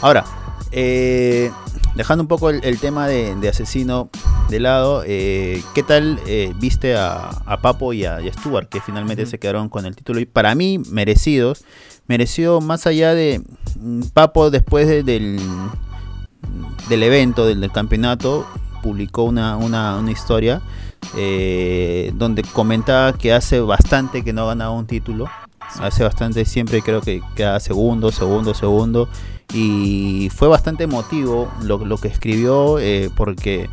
Ahora, 0.00 0.24
eh, 0.72 1.50
dejando 1.94 2.22
un 2.22 2.28
poco 2.28 2.50
el, 2.50 2.64
el 2.64 2.78
tema 2.78 3.06
de, 3.06 3.34
de 3.36 3.48
asesino 3.48 4.08
de 4.48 4.60
lado, 4.60 5.02
eh, 5.06 5.62
¿qué 5.74 5.82
tal 5.82 6.18
eh, 6.26 6.52
viste 6.58 6.96
a, 6.96 7.28
a 7.46 7.60
Papo 7.60 7.92
y 7.92 8.04
a, 8.04 8.20
y 8.20 8.28
a 8.28 8.32
Stuart 8.32 8.68
que 8.68 8.80
finalmente 8.80 9.26
se 9.26 9.38
quedaron 9.38 9.68
con 9.68 9.86
el 9.86 9.94
título? 9.96 10.20
Y 10.20 10.26
para 10.26 10.54
mí, 10.54 10.78
merecidos. 10.90 11.64
Mereció 12.06 12.60
más 12.60 12.86
allá 12.86 13.14
de 13.14 13.40
mm, 13.80 14.02
Papo 14.12 14.50
después 14.50 14.86
de- 14.86 15.02
del, 15.02 15.38
del 16.88 17.02
evento, 17.02 17.46
del, 17.46 17.60
del 17.60 17.72
campeonato, 17.72 18.46
publicó 18.82 19.22
una, 19.24 19.56
una, 19.56 19.96
una 19.96 20.10
historia 20.10 20.60
eh, 21.16 22.12
donde 22.14 22.42
comentaba 22.42 23.14
que 23.14 23.32
hace 23.32 23.60
bastante 23.60 24.22
que 24.22 24.32
no 24.34 24.46
ganaba 24.46 24.72
un 24.72 24.86
título. 24.86 25.26
Hace 25.80 26.04
bastante, 26.04 26.44
siempre 26.44 26.82
creo 26.82 27.00
que 27.00 27.22
queda 27.34 27.58
segundo, 27.60 28.12
segundo, 28.12 28.54
segundo. 28.54 29.08
Y 29.52 30.30
fue 30.34 30.48
bastante 30.48 30.84
emotivo 30.84 31.50
lo, 31.62 31.84
lo 31.84 31.98
que 31.98 32.08
escribió 32.08 32.78
eh, 32.78 33.10
porque 33.14 33.68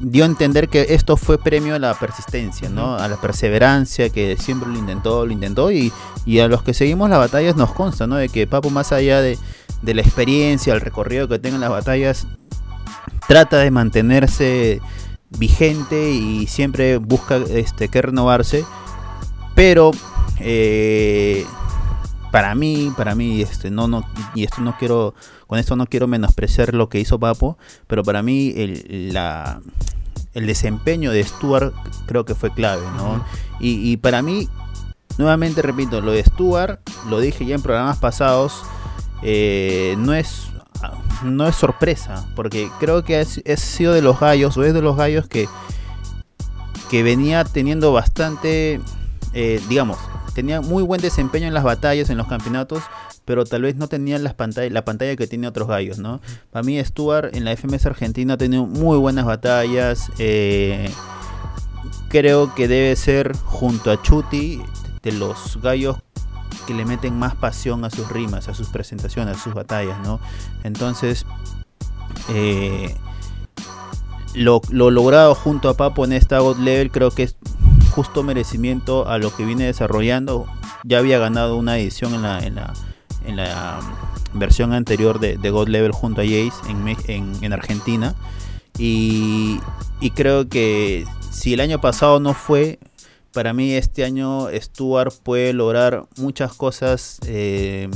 dio 0.00 0.24
a 0.24 0.26
entender 0.26 0.68
que 0.68 0.86
esto 0.90 1.16
fue 1.16 1.38
premio 1.38 1.74
a 1.74 1.78
la 1.78 1.94
persistencia, 1.94 2.68
¿no? 2.68 2.96
A 2.96 3.08
la 3.08 3.16
perseverancia, 3.16 4.10
que 4.10 4.36
siempre 4.36 4.68
lo 4.68 4.78
intentó, 4.78 5.26
lo 5.26 5.32
intentó. 5.32 5.70
Y, 5.72 5.92
y 6.24 6.40
a 6.40 6.48
los 6.48 6.62
que 6.62 6.74
seguimos 6.74 7.08
las 7.10 7.18
batallas 7.18 7.56
nos 7.56 7.72
consta, 7.72 8.06
¿no? 8.06 8.16
De 8.16 8.28
que 8.28 8.46
Papo, 8.46 8.70
más 8.70 8.92
allá 8.92 9.20
de, 9.20 9.38
de 9.82 9.94
la 9.94 10.02
experiencia, 10.02 10.74
el 10.74 10.80
recorrido 10.80 11.28
que 11.28 11.38
tengan 11.38 11.60
las 11.60 11.70
batallas, 11.70 12.26
trata 13.26 13.58
de 13.58 13.70
mantenerse 13.70 14.80
vigente 15.30 16.10
y 16.10 16.46
siempre 16.46 16.98
busca 16.98 17.36
este, 17.36 17.88
que 17.88 18.02
renovarse. 18.02 18.64
Pero 19.54 19.92
eh, 20.40 21.44
para 22.30 22.54
mí, 22.54 22.92
para 22.96 23.14
mí, 23.14 23.40
este, 23.42 23.70
no, 23.70 23.88
no, 23.88 24.04
y 24.34 24.44
esto 24.44 24.60
no 24.60 24.76
quiero, 24.78 25.14
con 25.46 25.58
esto 25.58 25.76
no 25.76 25.86
quiero 25.86 26.06
menospreciar 26.06 26.74
lo 26.74 26.88
que 26.88 27.00
hizo 27.00 27.18
Papo, 27.18 27.56
pero 27.86 28.02
para 28.02 28.22
mí 28.22 28.52
el, 28.56 29.12
la, 29.12 29.60
el 30.34 30.46
desempeño 30.46 31.12
de 31.12 31.24
Stuart 31.24 31.72
creo 32.06 32.24
que 32.24 32.34
fue 32.34 32.52
clave, 32.52 32.84
¿no? 32.96 33.24
Y 33.58 33.96
para 33.96 34.20
mí, 34.20 34.48
nuevamente 35.16 35.62
repito, 35.62 36.00
lo 36.02 36.12
de 36.12 36.22
Stuart, 36.22 36.80
lo 37.08 37.20
dije 37.20 37.46
ya 37.46 37.54
en 37.54 37.62
programas 37.62 37.96
pasados, 37.98 38.62
eh, 39.22 39.94
no 39.98 40.12
es 40.12 40.50
no 41.22 41.46
es 41.46 41.56
sorpresa, 41.56 42.26
porque 42.34 42.70
creo 42.78 43.04
que 43.04 43.20
es, 43.20 43.40
es 43.44 43.60
sido 43.60 43.92
de 43.92 44.02
los 44.02 44.20
gallos, 44.20 44.56
o 44.56 44.64
es 44.64 44.74
de 44.74 44.82
los 44.82 44.96
gallos 44.96 45.26
que, 45.26 45.48
que 46.90 47.02
venía 47.02 47.44
teniendo 47.44 47.92
bastante, 47.92 48.80
eh, 49.32 49.62
digamos, 49.68 49.98
tenía 50.36 50.60
muy 50.60 50.82
buen 50.82 51.00
desempeño 51.00 51.48
en 51.48 51.54
las 51.54 51.64
batallas, 51.64 52.10
en 52.10 52.18
los 52.18 52.26
campeonatos, 52.26 52.82
pero 53.24 53.46
tal 53.46 53.62
vez 53.62 53.76
no 53.76 53.88
tenía 53.88 54.18
las 54.18 54.34
la 54.70 54.84
pantalla 54.84 55.16
que 55.16 55.26
tiene 55.26 55.48
otros 55.48 55.66
gallos, 55.66 55.98
¿no? 55.98 56.20
Para 56.50 56.62
mí 56.62 56.78
Stuart 56.84 57.34
en 57.34 57.46
la 57.46 57.56
FMS 57.56 57.86
Argentina 57.86 58.34
ha 58.34 58.36
tenido 58.36 58.66
muy 58.66 58.98
buenas 58.98 59.24
batallas. 59.24 60.10
eh, 60.18 60.90
creo 62.10 62.54
que 62.54 62.68
debe 62.68 62.94
ser 62.96 63.34
junto 63.46 63.90
a 63.90 64.02
Chuti 64.02 64.60
de 65.02 65.12
los 65.12 65.58
gallos 65.62 65.96
que 66.66 66.74
le 66.74 66.84
meten 66.84 67.18
más 67.18 67.34
pasión 67.34 67.86
a 67.86 67.90
sus 67.90 68.10
rimas, 68.10 68.48
a 68.48 68.54
sus 68.54 68.68
presentaciones, 68.68 69.38
a 69.38 69.40
sus 69.40 69.54
batallas, 69.54 69.98
¿no? 70.00 70.20
Entonces, 70.64 71.24
eh, 72.28 72.94
lo, 74.34 74.60
lo 74.68 74.90
logrado 74.90 75.34
junto 75.34 75.70
a 75.70 75.78
Papo 75.78 76.04
en 76.04 76.12
esta 76.12 76.40
God 76.40 76.58
Level 76.58 76.90
creo 76.90 77.10
que 77.10 77.22
es 77.22 77.36
justo 77.96 78.22
merecimiento 78.22 79.08
a 79.08 79.16
lo 79.16 79.34
que 79.34 79.46
viene 79.46 79.64
desarrollando. 79.64 80.46
Ya 80.84 80.98
había 80.98 81.18
ganado 81.18 81.56
una 81.56 81.78
edición 81.78 82.12
en 82.14 82.22
la, 82.22 82.40
en 82.40 82.54
la, 82.56 82.74
en 83.24 83.36
la 83.36 83.80
um, 83.80 84.38
versión 84.38 84.74
anterior 84.74 85.18
de, 85.18 85.50
God 85.50 85.68
Level 85.68 85.92
junto 85.92 86.20
a 86.20 86.24
Jace 86.24 86.52
en, 86.68 87.32
en 87.42 87.52
Argentina. 87.54 88.14
Y, 88.78 89.60
y 90.02 90.10
creo 90.10 90.46
que 90.46 91.06
si 91.30 91.54
el 91.54 91.60
año 91.60 91.80
pasado 91.80 92.20
no 92.20 92.34
fue, 92.34 92.78
para 93.32 93.54
mí 93.54 93.72
este 93.72 94.04
año 94.04 94.48
Stuart 94.52 95.14
puede 95.22 95.54
lograr 95.54 96.04
muchas 96.18 96.52
cosas 96.52 97.18
eh, 97.26 97.88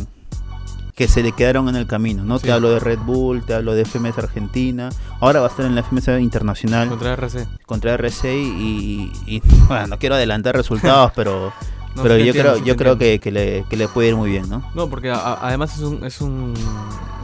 que 1.01 1.09
se 1.09 1.23
le 1.23 1.33
quedaron 1.33 1.67
en 1.71 1.77
el 1.77 1.87
camino. 1.87 2.25
¿no? 2.25 2.39
Sí. 2.39 2.45
Te 2.45 2.53
hablo 2.53 2.69
de 2.69 2.79
Red 2.79 2.99
Bull, 2.99 3.43
te 3.43 3.55
hablo 3.55 3.73
de 3.73 3.87
FMS 3.87 4.19
Argentina, 4.19 4.91
ahora 5.21 5.41
va 5.41 5.47
a 5.47 5.49
estar 5.49 5.65
en 5.65 5.75
la 5.75 5.83
FMS 5.83 6.21
Internacional 6.21 6.91
Contra 6.91 7.15
RC. 7.15 7.47
contra 7.65 7.95
RC 7.95 8.35
y, 8.37 9.11
y- 9.27 9.43
bueno, 9.67 9.87
no 9.87 9.99
quiero 9.99 10.17
adelantar 10.17 10.55
resultados, 10.55 11.11
pero 11.17 11.55
No, 11.97 12.03
pero 12.03 12.17
sí 12.17 12.21
yo 12.21 12.27
entiendo, 12.27 12.51
creo 12.53 12.55
sí 12.57 12.65
yo 12.67 12.77
creo 12.77 12.99
que, 12.99 13.19
que 13.19 13.31
le, 13.31 13.65
que 13.71 13.79
le 13.79 13.89
puede 13.89 14.09
ir 14.09 14.17
muy 14.17 14.29
bien, 14.29 14.47
¿no? 14.51 14.63
No, 14.75 14.91
porque 14.91 15.11
a- 15.11 15.39
además 15.41 15.75
es 15.75 15.81
un, 15.81 16.05
es 16.05 16.21
un 16.21 16.53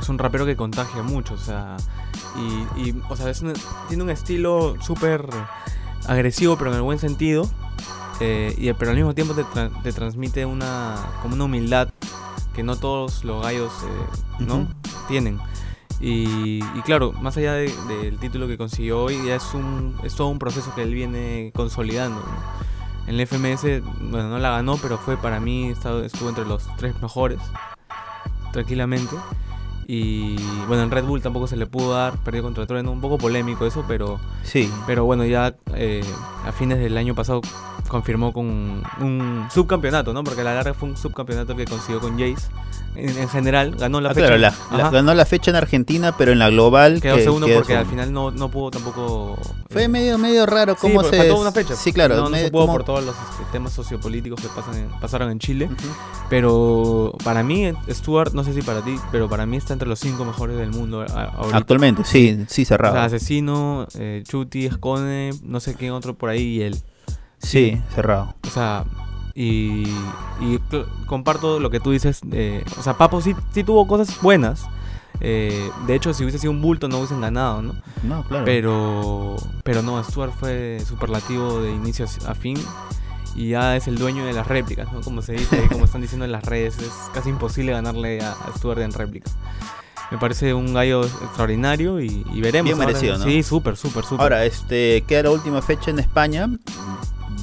es 0.01 0.09
un 0.09 0.17
rapero 0.17 0.47
que 0.47 0.57
contagia 0.57 1.03
mucho, 1.03 1.35
o 1.35 1.39
sea, 1.39 1.77
y, 2.79 2.81
y, 2.89 3.03
o 3.11 3.15
sea, 3.15 3.29
es 3.29 3.43
un- 3.43 3.53
tiene 3.89 4.03
un 4.05 4.09
estilo 4.09 4.77
súper 4.81 5.27
agresivo, 6.09 6.57
pero 6.57 6.71
en 6.71 6.77
el 6.77 6.83
buen 6.83 6.99
sentido, 6.99 7.47
eh, 8.21 8.55
y 8.57 8.73
pero 8.73 8.93
al 8.93 8.97
mismo 8.97 9.15
tiempo 9.15 9.35
te, 9.35 9.45
tra- 9.45 9.71
te 9.83 9.93
transmite 9.93 10.47
una 10.47 10.95
como 11.21 11.35
una 11.35 11.45
humildad 11.45 11.89
que 12.57 12.65
no 12.65 12.75
todos 12.77 13.23
los 13.25 13.43
gallos 13.45 13.71
eh, 13.85 14.23
¿no? 14.41 14.67
Tienen. 15.07 15.39
Y, 16.01 16.59
y 16.75 16.83
claro, 16.85 17.13
más 17.13 17.37
allá 17.37 17.53
de- 17.53 17.73
del 17.89 18.19
título 18.19 18.49
que 18.49 18.59
consiguió 18.59 19.03
hoy, 19.05 19.19
ya 19.27 19.37
es 19.37 19.55
un 19.55 19.95
es 20.03 20.15
todo 20.17 20.29
un 20.29 20.39
proceso 20.39 20.75
que 20.75 20.83
él 20.83 20.93
viene 20.93 21.53
consolidando. 21.55 22.19
¿no? 22.21 23.07
En 23.09 23.15
el 23.15 23.21
FMS, 23.27 23.83
bueno, 24.11 24.29
no 24.31 24.39
la 24.39 24.51
ganó, 24.51 24.77
pero 24.79 24.99
fue 24.99 25.17
para 25.17 25.39
mí, 25.39 25.69
estuvo 25.69 26.29
entre 26.29 26.45
los 26.45 26.67
tres 26.77 27.01
mejores, 27.01 27.39
tranquilamente. 28.53 29.15
Y 29.89 30.37
bueno, 30.67 30.83
en 30.83 30.91
Red 30.91 31.05
Bull 31.05 31.23
tampoco 31.23 31.47
se 31.47 31.57
le 31.57 31.67
pudo 31.67 31.93
dar, 31.93 32.17
perdió 32.19 32.43
contra 32.43 32.67
Trueno, 32.67 32.91
un 32.91 33.01
poco 33.01 33.19
polémico 33.19 33.67
eso, 33.67 33.85
pero, 33.87 34.19
Sí. 34.43 34.69
pero 34.87 35.05
bueno, 35.05 35.25
ya 35.25 35.55
eh, 35.75 36.03
a 36.45 36.51
fines 36.51 36.79
del 36.79 36.97
año 36.99 37.15
pasado 37.15 37.41
confirmó 37.89 38.33
con 38.33 38.83
un 39.01 39.47
subcampeonato, 39.49 40.13
¿no? 40.13 40.25
Porque 40.25 40.41
a 40.41 40.45
la 40.45 40.55
larga 40.55 40.75
fue 40.75 40.89
un 40.89 40.97
subcampeonato 40.97 41.55
que 41.55 41.67
consiguió 41.67 42.01
con 42.01 42.19
Jace. 42.19 42.49
En, 42.97 43.17
en 43.19 43.29
general, 43.29 43.77
ganó 43.77 44.01
la 44.01 44.11
Ah, 44.11 44.15
fecha. 44.15 44.27
claro, 44.37 44.57
la- 44.71 44.91
ganó 44.91 45.15
la 45.15 45.25
fecha 45.27 45.51
en 45.51 45.57
Argentina, 45.57 46.17
pero 46.17 46.33
en 46.33 46.39
la 46.39 46.49
global 46.51 47.01
Quedó 47.01 47.17
que- 47.17 47.23
segundo 47.25 47.47
quedó 47.47 47.57
porque 47.59 47.77
al 47.77 47.87
final 47.87 48.13
no, 48.13 48.31
no 48.31 48.51
pudo 48.51 48.71
tampoco. 48.71 49.39
Fue 49.71 49.85
eh, 49.85 49.89
medio 49.89 50.17
medio 50.19 50.47
raro 50.47 50.73
sí, 50.75 50.79
cómo 50.81 50.95
porque 50.95 51.11
se 51.11 51.17
faltó 51.19 51.41
una 51.41 51.53
fecha. 51.53 51.75
Sí, 51.77 51.93
claro, 51.93 52.17
No, 52.17 52.23
no 52.25 52.31
medio 52.31 52.47
se 52.47 52.51
pudo 52.51 52.67
por 52.67 52.85
todos 52.85 53.05
los 53.05 53.15
este, 53.15 53.45
temas 53.53 53.73
sociopolíticos 53.73 54.41
que 54.41 54.49
pasan 54.49 54.77
en- 54.77 54.89
pasaron 55.01 55.31
en 55.31 55.39
Chile. 55.39 55.69
Pero 56.29 57.13
para 57.25 57.43
mí, 57.43 57.73
Stuart, 57.91 58.33
no 58.33 58.43
sé 58.45 58.53
si 58.53 58.63
para 58.63 58.83
ti, 58.83 58.97
pero 59.13 59.29
para 59.29 59.47
mí 59.47 59.57
está 59.57 59.73
entre 59.73 59.89
los 59.89 59.99
cinco 60.01 60.25
mejores 60.25 60.57
del 60.57 60.71
mundo 60.71 61.01
ahorita. 61.03 61.57
Actualmente, 61.57 62.05
sí, 62.05 62.45
sí 62.49 62.63
O 62.63 62.67
cerrado. 62.67 62.95
sea, 62.95 63.05
Asesino, 63.05 63.87
eh, 63.99 64.23
Chuti, 64.27 64.67
Escone, 64.67 65.31
no 65.43 65.61
sé 65.61 65.75
quién 65.75 65.93
otro 65.93 66.15
por 66.15 66.31
ahí 66.31 66.43
y 66.59 66.63
él. 66.63 66.77
sí, 67.39 67.81
cerrado. 67.95 68.35
O 68.47 68.51
sea, 68.51 68.85
y, 69.37 69.85
y 70.41 70.59
comparto 71.07 71.61
lo 71.61 71.71
que 71.71 71.79
tú 71.79 71.91
dices. 71.93 72.21
eh, 72.33 72.65
o 72.79 72.83
sea, 72.83 72.95
Papo 72.97 73.21
sí, 73.21 73.37
sí 73.53 73.63
tuvo 73.63 73.87
cosas 73.87 74.21
buenas. 74.23 74.67
eh, 75.21 75.71
de 75.87 75.95
hecho, 75.95 76.13
si 76.15 76.25
hubiese 76.25 76.39
sido 76.39 76.51
un 76.51 76.61
bulto 76.63 76.89
no 76.89 76.97
hubiesen 76.99 77.21
ganado, 77.21 77.63
¿no? 77.63 77.75
No, 78.03 78.25
claro. 78.25 78.45
Pero, 78.47 79.37
pero 79.63 79.83
no, 79.83 80.03
Stuart 80.03 80.33
fue 80.39 80.81
superlativo 80.85 81.61
de 81.61 81.71
inicio 81.73 82.07
a 82.27 82.35
fin. 82.35 82.57
Y 83.35 83.51
ya 83.51 83.77
es 83.77 83.87
el 83.87 83.99
dueño 83.99 84.25
de 84.25 84.33
las 84.33 84.47
réplicas, 84.47 84.91
¿no? 84.95 85.03
Como 85.03 85.21
se 85.21 85.35
dice, 85.35 85.69
como 85.71 85.85
están 85.85 86.01
diciendo 86.01 86.25
en 86.25 86.33
las 86.33 86.43
redes, 86.43 86.79
es 86.79 86.91
casi 87.13 87.29
imposible 87.29 87.73
ganarle 87.73 88.23
a, 88.23 88.33
a 88.33 88.57
Stuart 88.57 88.81
en 88.81 88.93
réplica. 88.95 89.31
Me 90.11 90.17
parece 90.17 90.55
un 90.55 90.73
gallo 90.73 91.05
extraordinario 91.05 92.01
y, 92.01 92.25
y 92.33 92.41
veremos. 92.41 92.65
Bien 92.71 92.77
ahora. 92.81 92.87
merecido, 92.87 93.19
¿no? 93.19 93.25
Sí, 93.25 93.43
súper, 93.43 93.77
súper, 93.77 94.05
súper. 94.05 94.23
Ahora, 94.23 94.45
este, 94.47 95.05
queda 95.07 95.25
la 95.25 95.33
última 95.33 95.61
fecha 95.61 95.91
en 95.91 95.99
España. 95.99 96.49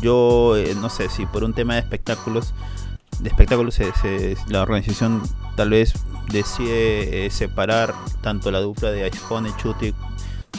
Yo 0.03 0.55
eh, 0.57 0.75
no 0.79 0.89
sé 0.89 1.09
si 1.09 1.25
por 1.25 1.43
un 1.43 1.53
tema 1.53 1.73
de 1.75 1.79
espectáculos, 1.79 2.53
de 3.19 3.29
espectáculos 3.29 3.73
se- 3.73 3.91
se- 4.01 4.35
la 4.47 4.61
organización 4.61 5.23
tal 5.55 5.69
vez 5.71 5.93
decide 6.31 7.25
eh, 7.25 7.29
separar 7.31 7.93
tanto 8.21 8.51
la 8.51 8.59
dupla 8.59 8.91
de 8.91 9.03
Aizone 9.03 9.49
Chuti 9.57 9.93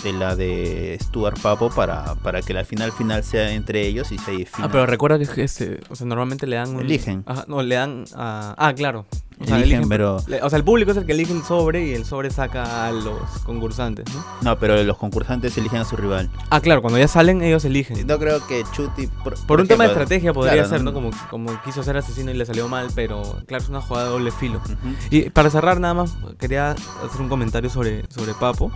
de 0.02 0.12
la 0.12 0.34
de 0.36 0.98
Stuart 1.00 1.38
Papo 1.40 1.70
para, 1.70 2.14
para 2.16 2.42
que 2.42 2.52
la 2.52 2.64
final 2.64 2.92
final 2.92 3.22
sea 3.24 3.52
entre 3.52 3.86
ellos 3.86 4.12
y 4.12 4.18
se 4.18 4.32
defina. 4.32 4.66
Ah, 4.66 4.68
pero 4.70 4.86
recuerda 4.86 5.18
que 5.18 5.42
este, 5.44 5.80
o 5.88 5.94
sea, 5.96 6.06
normalmente 6.06 6.46
le 6.46 6.56
dan 6.56 6.74
un... 6.74 6.80
Eligen. 6.82 7.22
Ajá, 7.26 7.44
no, 7.48 7.62
le 7.62 7.74
dan 7.76 8.04
a... 8.14 8.54
Ah, 8.58 8.74
claro. 8.74 9.06
O 9.40 9.46
sea, 9.46 9.56
Eligen, 9.58 9.88
pero 9.88 10.18
le- 10.28 10.40
o 10.42 10.48
sea, 10.48 10.58
el 10.58 10.64
público 10.64 10.92
es 10.92 10.96
el 10.96 11.06
que 11.06 11.12
elige 11.12 11.32
el 11.32 11.42
sobre 11.42 11.84
y 11.86 11.92
el 11.94 12.04
sobre 12.04 12.30
saca 12.30 12.86
a 12.86 12.92
los 12.92 13.18
concursantes, 13.44 14.06
¿no? 14.14 14.24
no, 14.42 14.58
pero 14.58 14.80
los 14.84 14.96
concursantes 14.96 15.58
eligen 15.58 15.80
a 15.80 15.84
su 15.84 15.96
rival. 15.96 16.30
Ah, 16.50 16.60
claro, 16.60 16.80
cuando 16.82 16.98
ya 17.00 17.08
salen 17.08 17.42
ellos 17.42 17.64
eligen. 17.64 18.06
No 18.06 18.18
creo 18.18 18.46
que 18.46 18.62
Chuti 18.72 19.08
por, 19.08 19.34
Por 19.46 19.60
un 19.60 19.66
tema 19.66 19.84
de 19.84 19.90
ejemplo, 19.90 20.02
estrategia 20.04 20.32
podría 20.32 20.52
claro, 20.54 20.68
ser, 20.68 20.82
¿no? 20.84 20.92
Como, 20.94 21.10
como 21.30 21.60
quiso 21.64 21.82
ser 21.82 21.96
asesino 21.96 22.30
y 22.30 22.34
le 22.34 22.46
salió 22.46 22.68
mal, 22.68 22.88
pero 22.94 23.22
claro, 23.46 23.64
es 23.64 23.68
una 23.68 23.80
jugada 23.80 24.06
de 24.06 24.12
doble 24.12 24.30
filo. 24.30 24.58
Ujú. 24.58 24.94
Y 25.10 25.30
para 25.30 25.50
cerrar 25.50 25.80
nada 25.80 25.94
más, 25.94 26.16
quería 26.38 26.70
hacer 26.70 27.20
un 27.20 27.28
comentario 27.28 27.70
sobre, 27.70 28.04
sobre 28.10 28.34
Papo. 28.34 28.70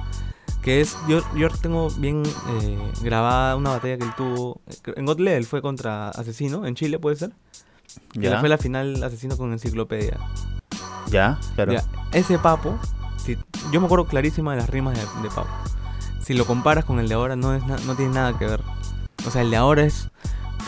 Que 0.60 0.80
es, 0.80 0.96
yo, 1.08 1.22
yo 1.36 1.48
tengo 1.62 1.88
bien 1.98 2.24
eh, 2.60 2.78
grabada 3.00 3.54
una 3.56 3.70
batalla 3.70 3.96
que 3.96 4.04
él 4.04 4.10
tuvo. 4.16 4.60
En 4.96 5.06
God 5.06 5.20
Level 5.20 5.46
fue 5.46 5.62
contra 5.62 6.08
Asesino, 6.10 6.66
en 6.66 6.74
Chile 6.74 6.98
puede 6.98 7.14
ser. 7.16 7.30
Que 8.12 8.20
Ya, 8.20 8.40
fue 8.40 8.48
la 8.48 8.58
final 8.58 9.02
Asesino 9.02 9.36
con 9.36 9.52
Enciclopedia. 9.52 10.18
ya, 11.10 11.38
claro. 11.54 11.72
Ya, 11.72 11.82
ese 12.12 12.38
Papo, 12.38 12.78
si, 13.16 13.36
yo 13.72 13.80
me 13.80 13.86
acuerdo 13.86 14.06
clarísima 14.06 14.52
de 14.52 14.58
las 14.60 14.70
rimas 14.70 14.94
de, 14.96 15.22
de 15.22 15.28
Papo. 15.34 15.48
Si 16.22 16.34
lo 16.34 16.44
comparas 16.46 16.84
con 16.84 16.98
el 17.00 17.08
de 17.08 17.14
ahora, 17.14 17.36
no, 17.36 17.54
es 17.54 17.64
na- 17.66 17.78
no 17.86 17.94
tiene 17.94 18.14
nada 18.14 18.36
que 18.38 18.44
ver. 18.46 18.62
O 19.26 19.30
sea, 19.30 19.42
el 19.42 19.50
de 19.50 19.56
ahora 19.56 19.84
es, 19.84 20.10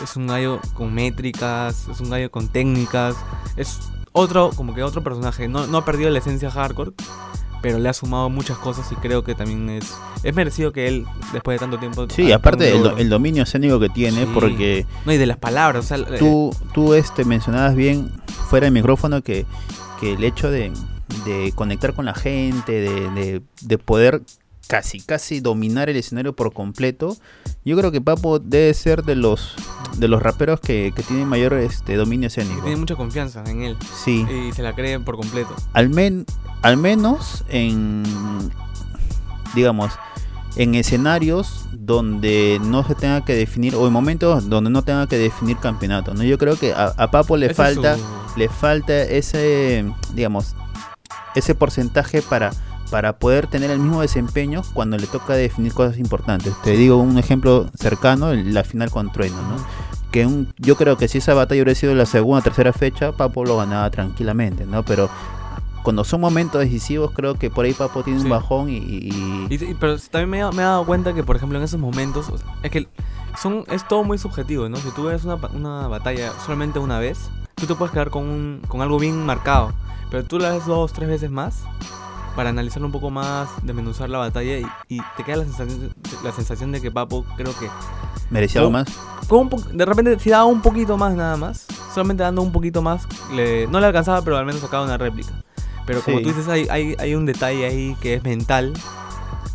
es 0.03 0.15
un 0.15 0.27
gallo 0.27 0.59
con 0.73 0.93
métricas, 0.93 1.87
es 1.87 1.99
un 2.01 2.09
gallo 2.09 2.31
con 2.31 2.47
técnicas, 2.47 3.15
es 3.57 3.79
otro, 4.11 4.49
como 4.55 4.73
que 4.73 4.81
otro 4.83 5.03
personaje. 5.03 5.47
No, 5.47 5.67
no 5.67 5.77
ha 5.79 5.85
perdido 5.85 6.09
la 6.09 6.17
esencia 6.19 6.49
hardcore, 6.49 6.91
pero 7.61 7.77
le 7.79 7.87
ha 7.89 7.93
sumado 7.93 8.29
muchas 8.29 8.57
cosas 8.57 8.91
y 8.91 8.95
creo 8.95 9.23
que 9.23 9.35
también 9.35 9.69
es, 9.69 9.93
es 10.23 10.33
merecido 10.35 10.71
que 10.71 10.87
él, 10.87 11.05
después 11.33 11.55
de 11.55 11.59
tanto 11.59 11.77
tiempo... 11.77 12.07
Sí, 12.09 12.31
aparte 12.31 12.71
el, 12.73 13.09
dominio 13.09 13.43
escénico 13.43 13.79
que 13.79 13.89
tiene, 13.89 14.21
Sí. 14.21 14.31
porque 14.33 14.85
No, 15.05 15.13
y 15.13 15.17
de 15.17 15.25
las 15.27 15.37
palabras, 15.37 15.85
o 15.85 15.87
sea... 15.87 15.97
eh, 15.97 16.17
tú, 16.19 16.55
tú 16.73 16.93
este, 16.93 17.23
mencionabas 17.25 17.75
bien 17.75 18.11
fuera 18.49 18.65
del 18.65 18.73
micrófono 18.73 19.21
que, 19.21 19.45
que 19.99 20.13
el 20.13 20.23
hecho 20.23 20.49
de, 20.49 20.71
de 21.25 21.51
conectar 21.55 21.93
con 21.93 22.05
la 22.05 22.13
gente, 22.15 22.71
de, 22.71 23.09
de- 23.11 23.41
de 23.61 23.77
poder 23.77 24.21
casi, 24.71 25.01
casi 25.01 25.41
dominar 25.41 25.89
el 25.89 25.97
escenario 25.97 26.33
por 26.33 26.53
completo, 26.53 27.17
yo 27.65 27.75
creo 27.77 27.91
que 27.91 27.99
Papo 27.99 28.39
debe 28.39 28.73
ser 28.73 29.03
de 29.03 29.15
los 29.15 29.53
de 29.97 30.07
los 30.07 30.21
raperos 30.23 30.61
que, 30.61 30.93
que 30.95 31.03
tienen 31.03 31.27
mayor 31.27 31.53
este, 31.55 31.97
dominio 31.97 32.27
escénico. 32.27 32.61
tiene 32.61 32.77
mucha 32.77 32.95
confianza 32.95 33.43
en 33.47 33.63
él 33.63 33.77
Sí, 33.93 34.25
y 34.29 34.53
se 34.53 34.61
la 34.63 34.73
cree 34.73 34.97
por 35.01 35.17
completo. 35.17 35.53
al, 35.73 35.89
men, 35.89 36.25
al 36.61 36.77
menos 36.77 37.43
en, 37.49 38.03
digamos, 39.53 39.91
en 40.55 40.75
escenarios 40.75 41.65
donde 41.73 42.59
no 42.63 42.85
se 42.87 42.95
tenga 42.95 43.25
que 43.25 43.35
definir, 43.35 43.75
o 43.75 43.85
en 43.87 43.91
momentos 43.93 44.47
donde 44.49 44.69
no 44.69 44.81
tenga 44.83 45.07
que 45.07 45.17
definir 45.17 45.57
campeonato, 45.57 46.13
¿no? 46.13 46.23
Yo 46.23 46.37
creo 46.37 46.55
que 46.57 46.71
a, 46.73 46.93
a 46.97 47.11
Papo 47.11 47.35
le 47.35 47.47
Ese 47.47 47.55
falta, 47.55 47.97
su- 47.97 48.03
le 48.39 48.47
falta 48.47 48.93
ese, 49.03 49.83
digamos, 50.13 50.55
ese 51.35 51.53
porcentaje 51.55 52.21
para, 52.21 52.51
para 52.91 53.13
poder 53.17 53.47
tener 53.47 53.71
el 53.71 53.79
mismo 53.79 54.01
desempeño 54.01 54.61
cuando 54.73 54.97
le 54.97 55.07
toca 55.07 55.33
definir 55.33 55.73
cosas 55.73 55.97
importantes. 55.97 56.53
Te 56.63 56.71
digo 56.77 56.97
un 56.97 57.17
ejemplo 57.17 57.67
cercano, 57.79 58.33
la 58.33 58.63
final 58.63 58.91
con 58.91 59.11
Trueno, 59.11 59.37
¿no? 59.41 59.55
que 60.11 60.25
un- 60.25 60.53
yo 60.57 60.75
creo 60.75 60.97
que 60.97 61.07
si 61.07 61.19
esa 61.19 61.33
batalla 61.33 61.61
hubiera 61.63 61.73
sido 61.79 61.95
la 61.95 62.05
segunda 62.05 62.39
o 62.39 62.43
tercera 62.43 62.73
fecha, 62.73 63.13
Papo 63.13 63.45
lo 63.45 63.55
ganaba 63.55 63.89
tranquilamente, 63.89 64.65
¿no? 64.65 64.83
Pero 64.83 65.09
cuando 65.83 66.03
son 66.03 66.19
momentos 66.19 66.59
decisivos, 66.59 67.11
creo 67.15 67.35
que 67.35 67.49
por 67.49 67.63
ahí 67.63 67.73
Papo 67.73 68.03
tiene 68.03 68.19
Sí. 68.19 68.25
un 68.25 68.29
bajón 68.31 68.69
y... 68.69 68.75
y- 68.75 69.47
Y, 69.49 69.53
y- 69.55 69.73
pero 69.79 69.97
también 69.97 70.29
me, 70.29 70.39
he- 70.41 70.51
me 70.51 70.61
he 70.63 70.65
dado 70.65 70.85
cuenta 70.85 71.13
que, 71.13 71.23
por 71.23 71.37
ejemplo, 71.37 71.57
en 71.57 71.63
esos 71.63 71.79
momentos, 71.79 72.27
o 72.29 72.37
sea, 72.37 72.45
es 72.61 72.69
que 72.71 72.89
son, 73.41 73.63
es 73.69 73.87
todo 73.87 74.03
muy 74.03 74.17
subjetivo, 74.17 74.67
¿no? 74.67 74.75
Si 74.75 74.89
tú 74.91 75.03
ves 75.05 75.23
una, 75.23 75.35
una 75.53 75.87
batalla 75.87 76.33
solamente 76.45 76.77
una 76.79 76.99
vez, 76.99 77.29
tú 77.55 77.65
te 77.65 77.73
puedes 77.75 77.93
quedar 77.93 78.09
con, 78.09 78.23
un, 78.27 78.61
con 78.67 78.81
algo 78.81 78.99
bien 78.99 79.25
marcado, 79.25 79.71
pero 80.11 80.25
tú 80.25 80.39
la 80.39 80.49
ves 80.49 80.65
dos, 80.65 80.91
tres 80.91 81.07
veces 81.07 81.31
más 81.31 81.63
para 82.35 82.49
analizarlo 82.49 82.85
un 82.87 82.91
poco 82.91 83.09
más, 83.09 83.49
desmenuzar 83.63 84.09
la 84.09 84.17
batalla 84.19 84.57
y, 84.59 84.65
y 84.87 85.01
te 85.17 85.23
queda 85.23 85.37
la 85.37 85.43
sensación, 85.45 85.93
la 86.23 86.31
sensación 86.31 86.71
de 86.71 86.81
que 86.81 86.91
Papo 86.91 87.25
creo 87.35 87.53
que 87.59 87.67
¿Merecía 88.29 88.61
algo 88.61 88.71
más? 88.71 88.87
un 89.29 89.49
de 89.73 89.85
repente 89.85 90.17
si 90.19 90.29
daba 90.29 90.45
un 90.45 90.61
poquito 90.61 90.97
más 90.97 91.13
nada 91.13 91.37
más, 91.37 91.65
solamente 91.93 92.23
dando 92.23 92.41
un 92.41 92.51
poquito 92.51 92.81
más, 92.81 93.07
le- 93.33 93.67
no 93.67 93.79
le 93.79 93.85
alcanzaba, 93.87 94.21
pero 94.21 94.37
al 94.37 94.45
menos 94.45 94.61
sacaba 94.61 94.83
una 94.83 94.97
réplica. 94.97 95.31
Pero 95.85 96.01
como 96.01 96.17
Sí. 96.17 96.23
tú 96.23 96.29
dices, 96.29 96.47
hay, 96.47 96.67
hay, 96.69 96.95
hay 96.99 97.15
un 97.15 97.25
detalle 97.25 97.65
ahí 97.65 97.95
que 98.01 98.15
es 98.15 98.23
mental. 98.23 98.73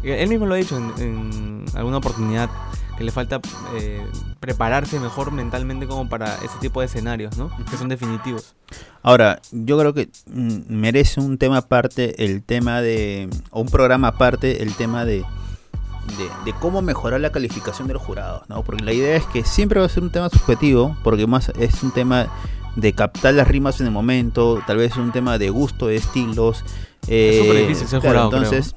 que 0.02 0.22
Él 0.22 0.28
mismo 0.28 0.46
lo 0.46 0.54
ha 0.54 0.56
dicho 0.58 0.76
en, 0.76 0.92
en 1.02 1.64
alguna 1.74 1.98
oportunidad, 1.98 2.48
que 2.96 3.04
le 3.04 3.10
falta 3.12 3.40
eh, 3.74 4.04
prepararse 4.40 4.98
mejor 5.00 5.30
mentalmente 5.30 5.86
como 5.86 6.08
para 6.08 6.34
ese 6.36 6.58
tipo 6.60 6.80
de 6.80 6.86
escenarios, 6.86 7.36
¿no? 7.36 7.50
Que 7.70 7.76
son 7.76 7.88
definitivos. 7.88 8.54
Ahora, 9.02 9.40
yo 9.52 9.78
creo 9.78 9.92
que 9.94 10.08
mm, 10.32 10.60
merece 10.68 11.20
un 11.20 11.38
tema 11.38 11.58
aparte 11.58 12.24
el 12.24 12.42
tema 12.42 12.80
de, 12.80 13.28
o 13.50 13.60
un 13.60 13.68
programa 13.68 14.08
aparte 14.08 14.62
el 14.62 14.74
tema 14.74 15.04
de, 15.04 15.18
de, 15.18 16.28
de 16.44 16.52
cómo 16.58 16.82
mejorar 16.82 17.20
la 17.20 17.30
calificación 17.30 17.86
de 17.88 17.94
los 17.94 18.02
jurados, 18.02 18.48
¿no? 18.48 18.62
Porque 18.62 18.84
la 18.84 18.92
idea 18.92 19.16
es 19.16 19.24
que 19.26 19.44
siempre 19.44 19.80
va 19.80 19.86
a 19.86 19.88
ser 19.90 20.02
un 20.02 20.10
tema 20.10 20.28
subjetivo, 20.30 20.96
porque 21.04 21.26
más 21.26 21.50
es 21.58 21.82
un 21.82 21.90
tema 21.90 22.28
de 22.76 22.92
captar 22.92 23.34
las 23.34 23.48
rimas 23.48 23.80
en 23.80 23.86
el 23.86 23.92
momento, 23.92 24.62
tal 24.66 24.76
vez 24.78 24.96
un 24.96 25.12
tema 25.12 25.38
de 25.38 25.50
gusto, 25.50 25.86
de 25.86 25.96
estilos. 25.96 26.64
eh, 27.08 27.40
súper 27.42 27.58
difícil 27.58 27.88
ser 27.88 28.00
claro, 28.00 28.28
jurado, 28.28 28.30
creo. 28.30 28.42
Entonces, 28.42 28.74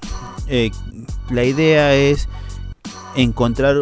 eh, 0.47 0.71
la 1.29 1.43
idea 1.43 1.93
es 1.95 2.27
encontrar 3.15 3.75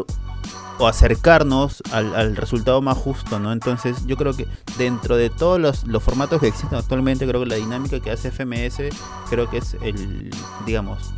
o 0.79 0.87
acercarnos 0.87 1.81
al, 1.91 2.15
al 2.15 2.35
resultado 2.35 2.81
más 2.81 2.97
justo, 2.97 3.39
¿no? 3.39 3.51
Entonces 3.51 4.05
yo 4.05 4.15
creo 4.17 4.35
que 4.35 4.47
dentro 4.77 5.15
de 5.17 5.29
todos 5.29 5.59
los, 5.59 5.85
los 5.87 6.03
formatos 6.03 6.39
que 6.39 6.47
existen 6.47 6.77
actualmente, 6.77 7.27
creo 7.27 7.41
que 7.41 7.47
la 7.47 7.55
dinámica 7.55 7.99
que 7.99 8.11
hace 8.11 8.29
FMS, 8.31 8.81
creo 9.29 9.49
que 9.49 9.57
es 9.57 9.75
el, 9.81 10.29
digamos, 10.65 11.11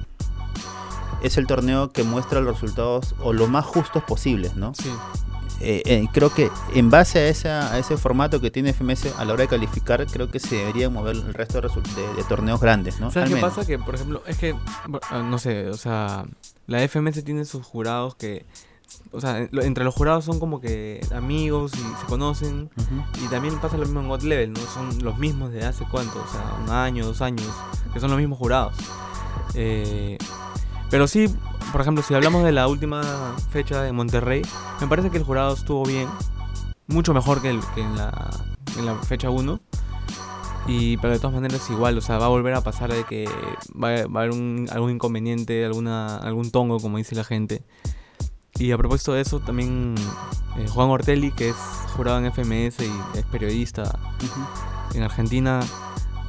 es 1.22 1.38
el 1.38 1.48
torneo 1.48 1.91
que 1.91 2.04
muestra 2.04 2.39
los 2.39 2.62
resultados 2.62 3.15
o 3.22 3.34
lo 3.34 3.48
más 3.48 3.65
justos 3.65 4.04
posibles, 4.04 4.56
¿no? 4.56 4.74
Sí. 4.74 4.89
Eh, 5.62 5.82
eh, 5.86 6.08
creo 6.13 6.34
que 6.34 6.50
en 6.74 6.89
base 6.89 7.19
a, 7.19 7.28
esa, 7.28 7.74
a 7.74 7.80
ese 7.80 7.98
formato 7.98 8.39
que 8.39 8.50
tiene 8.50 8.72
FMS 8.72 9.08
a 9.17 9.26
la 9.26 9.34
hora 9.34 9.41
de 9.41 9.50
calificar, 9.50 10.06
creo 10.08 10.32
que 10.32 10.39
se 10.39 10.56
debería 10.56 10.89
mover 10.89 11.17
el 11.17 11.34
resto 11.34 11.60
de, 11.60 11.67
resul- 11.67 11.84
de- 11.95 12.13
de 12.15 12.24
torneos 12.30 12.62
grandes, 12.62 13.02
¿no? 13.02 13.12
¿Sabes 13.12 13.30
qué 13.34 13.41
pasa? 13.41 13.65
Que, 13.65 13.78
por 13.78 13.95
ejemplo, 13.95 14.24
es 14.26 14.38
que, 14.38 14.56
ah, 15.10 15.22
no 15.22 15.38
sé, 15.38 15.67
o 15.67 15.76
sea, 15.76 16.24
la 16.67 16.82
FMS 16.88 17.26
tiene 17.26 17.43
sus 17.43 17.65
jurados 17.65 18.15
que, 18.15 18.45
o 19.12 19.19
sea, 19.21 19.39
entre 19.52 19.84
los 19.84 19.93
jurados 19.95 20.25
son 20.25 20.39
como 20.39 20.62
que 20.62 21.02
amigos 21.15 21.71
y 21.75 21.78
se 21.99 22.06
conocen. 22.08 22.69
Y 23.23 23.28
también 23.28 23.60
pasa 23.60 23.78
lo 23.78 23.86
mismo 23.86 24.02
en 24.02 24.08
God 24.10 24.21
Level, 24.23 24.54
¿no? 24.54 24.60
Son 24.62 25.04
los 25.04 25.17
mismos 25.17 25.52
de 25.52 25.65
hace 25.65 25.86
cuánto, 25.89 26.19
o 26.23 26.28
sea, 26.32 26.58
un 26.63 26.69
año, 26.69 27.06
dos 27.06 27.21
años, 27.21 27.47
que 27.93 27.99
son 27.99 28.10
los 28.12 28.19
mismos 28.19 28.38
jurados. 28.38 28.73
Eh, 29.56 30.17
pero 30.89 31.08
sí, 31.08 31.28
por 31.71 31.82
ejemplo, 31.82 32.04
si 32.04 32.13
hablamos 32.13 32.43
de 32.43 32.52
la 32.52 32.67
última 32.67 33.36
fecha 33.52 33.82
de 33.82 33.91
Monterrey, 33.91 34.41
me 34.82 34.88
parece 34.88 35.10
que 35.10 35.17
el 35.17 35.23
jurado 35.23 35.54
estuvo 35.54 35.84
bien, 35.86 36.08
mucho 36.88 37.13
mejor 37.13 37.41
que, 37.41 37.49
el- 37.52 37.62
que 37.75 37.82
en, 37.82 37.95
la, 37.97 38.30
en 38.78 38.86
la 38.86 38.95
fecha 38.95 39.30
1. 39.30 39.60
Y 40.67 40.97
pero 40.97 41.13
de 41.13 41.19
todas 41.19 41.34
maneras 41.34 41.67
igual, 41.71 41.97
o 41.97 42.02
sea, 42.02 42.17
va 42.19 42.25
a 42.25 42.30
volver 42.30 42.54
a 42.54 42.62
pasar 42.62 42.91
de 42.93 43.04
que 43.06 43.28
va, 43.82 43.89
a- 43.95 44.08
va 44.08 44.21
a 44.21 44.23
haber 44.23 44.36
un, 44.36 44.67
algún 44.71 44.91
inconveniente, 44.91 45.65
alguna, 45.65 46.17
algún 46.17 46.52
tongo, 46.52 46.80
como 46.80 46.97
dice 46.97 47.15
la 47.15 47.23
gente. 47.23 47.63
Y 48.60 48.72
a 48.72 48.78
propósito 48.78 49.13
de 49.13 49.22
eso, 49.22 49.39
también 49.39 49.95
eh, 50.58 50.67
Juan 50.67 50.89
Ortelli, 50.89 51.32
que 51.32 51.50
es 51.50 51.56
jurado 51.95 52.17
en 52.19 52.26
FMS 52.32 52.82
y 52.82 53.17
es 53.17 53.26
periodista 53.32 53.84
Ujú. 53.84 54.98
en 54.98 55.04
Argentina, 55.04 55.62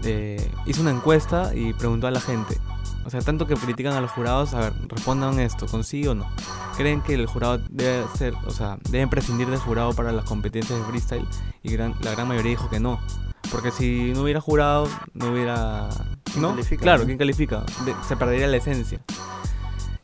eh, 0.05 0.51
hizo 0.67 0.81
una 0.83 0.91
encuesta 0.93 1.55
y 1.55 1.73
preguntó 1.75 2.07
a 2.07 2.11
la 2.11 2.21
gente. 2.21 2.57
O 3.05 3.11
sea, 3.11 3.21
tanto 3.23 3.47
que 3.47 3.55
critican 3.55 3.95
a 3.95 4.01
los 4.01 4.11
jurados, 4.13 4.55
a 4.55 4.61
ver, 4.61 4.73
respondan 4.89 5.41
esto, 5.41 5.67
¿con 5.67 5.83
sí 5.85 6.07
o 6.07 6.15
no? 6.15 6.27
¿Creen 6.77 7.01
que 7.03 7.15
el 7.15 7.27
jurado 7.27 7.59
debe 7.69 8.05
ser, 8.17 8.35
o 8.47 8.51
sea, 8.51 8.79
deben 8.91 9.11
prescindir 9.11 9.49
del 9.51 9.59
jurado 9.59 9.93
para 9.95 10.13
las 10.13 10.25
competencias 10.27 10.79
de 10.79 10.85
freestyle? 10.85 11.27
Y 11.63 11.73
gran- 11.73 11.95
la 12.03 12.13
gran 12.13 12.29
mayoría 12.29 12.51
dijo 12.51 12.69
que 12.71 12.79
no. 12.79 13.01
Porque 13.51 13.71
si 13.73 14.13
no 14.15 14.23
hubiera 14.23 14.41
jurado, 14.41 14.87
no 15.15 15.33
hubiera... 15.33 15.89
¿Quién 16.25 16.43
¿No? 16.43 16.51
califica, 16.51 16.83
claro? 16.83 17.05
¿quién 17.07 17.19
califica? 17.19 17.65
De- 17.85 17.97
se 18.07 18.17
perdería 18.17 18.47
la 18.47 18.59
esencia. 18.59 19.01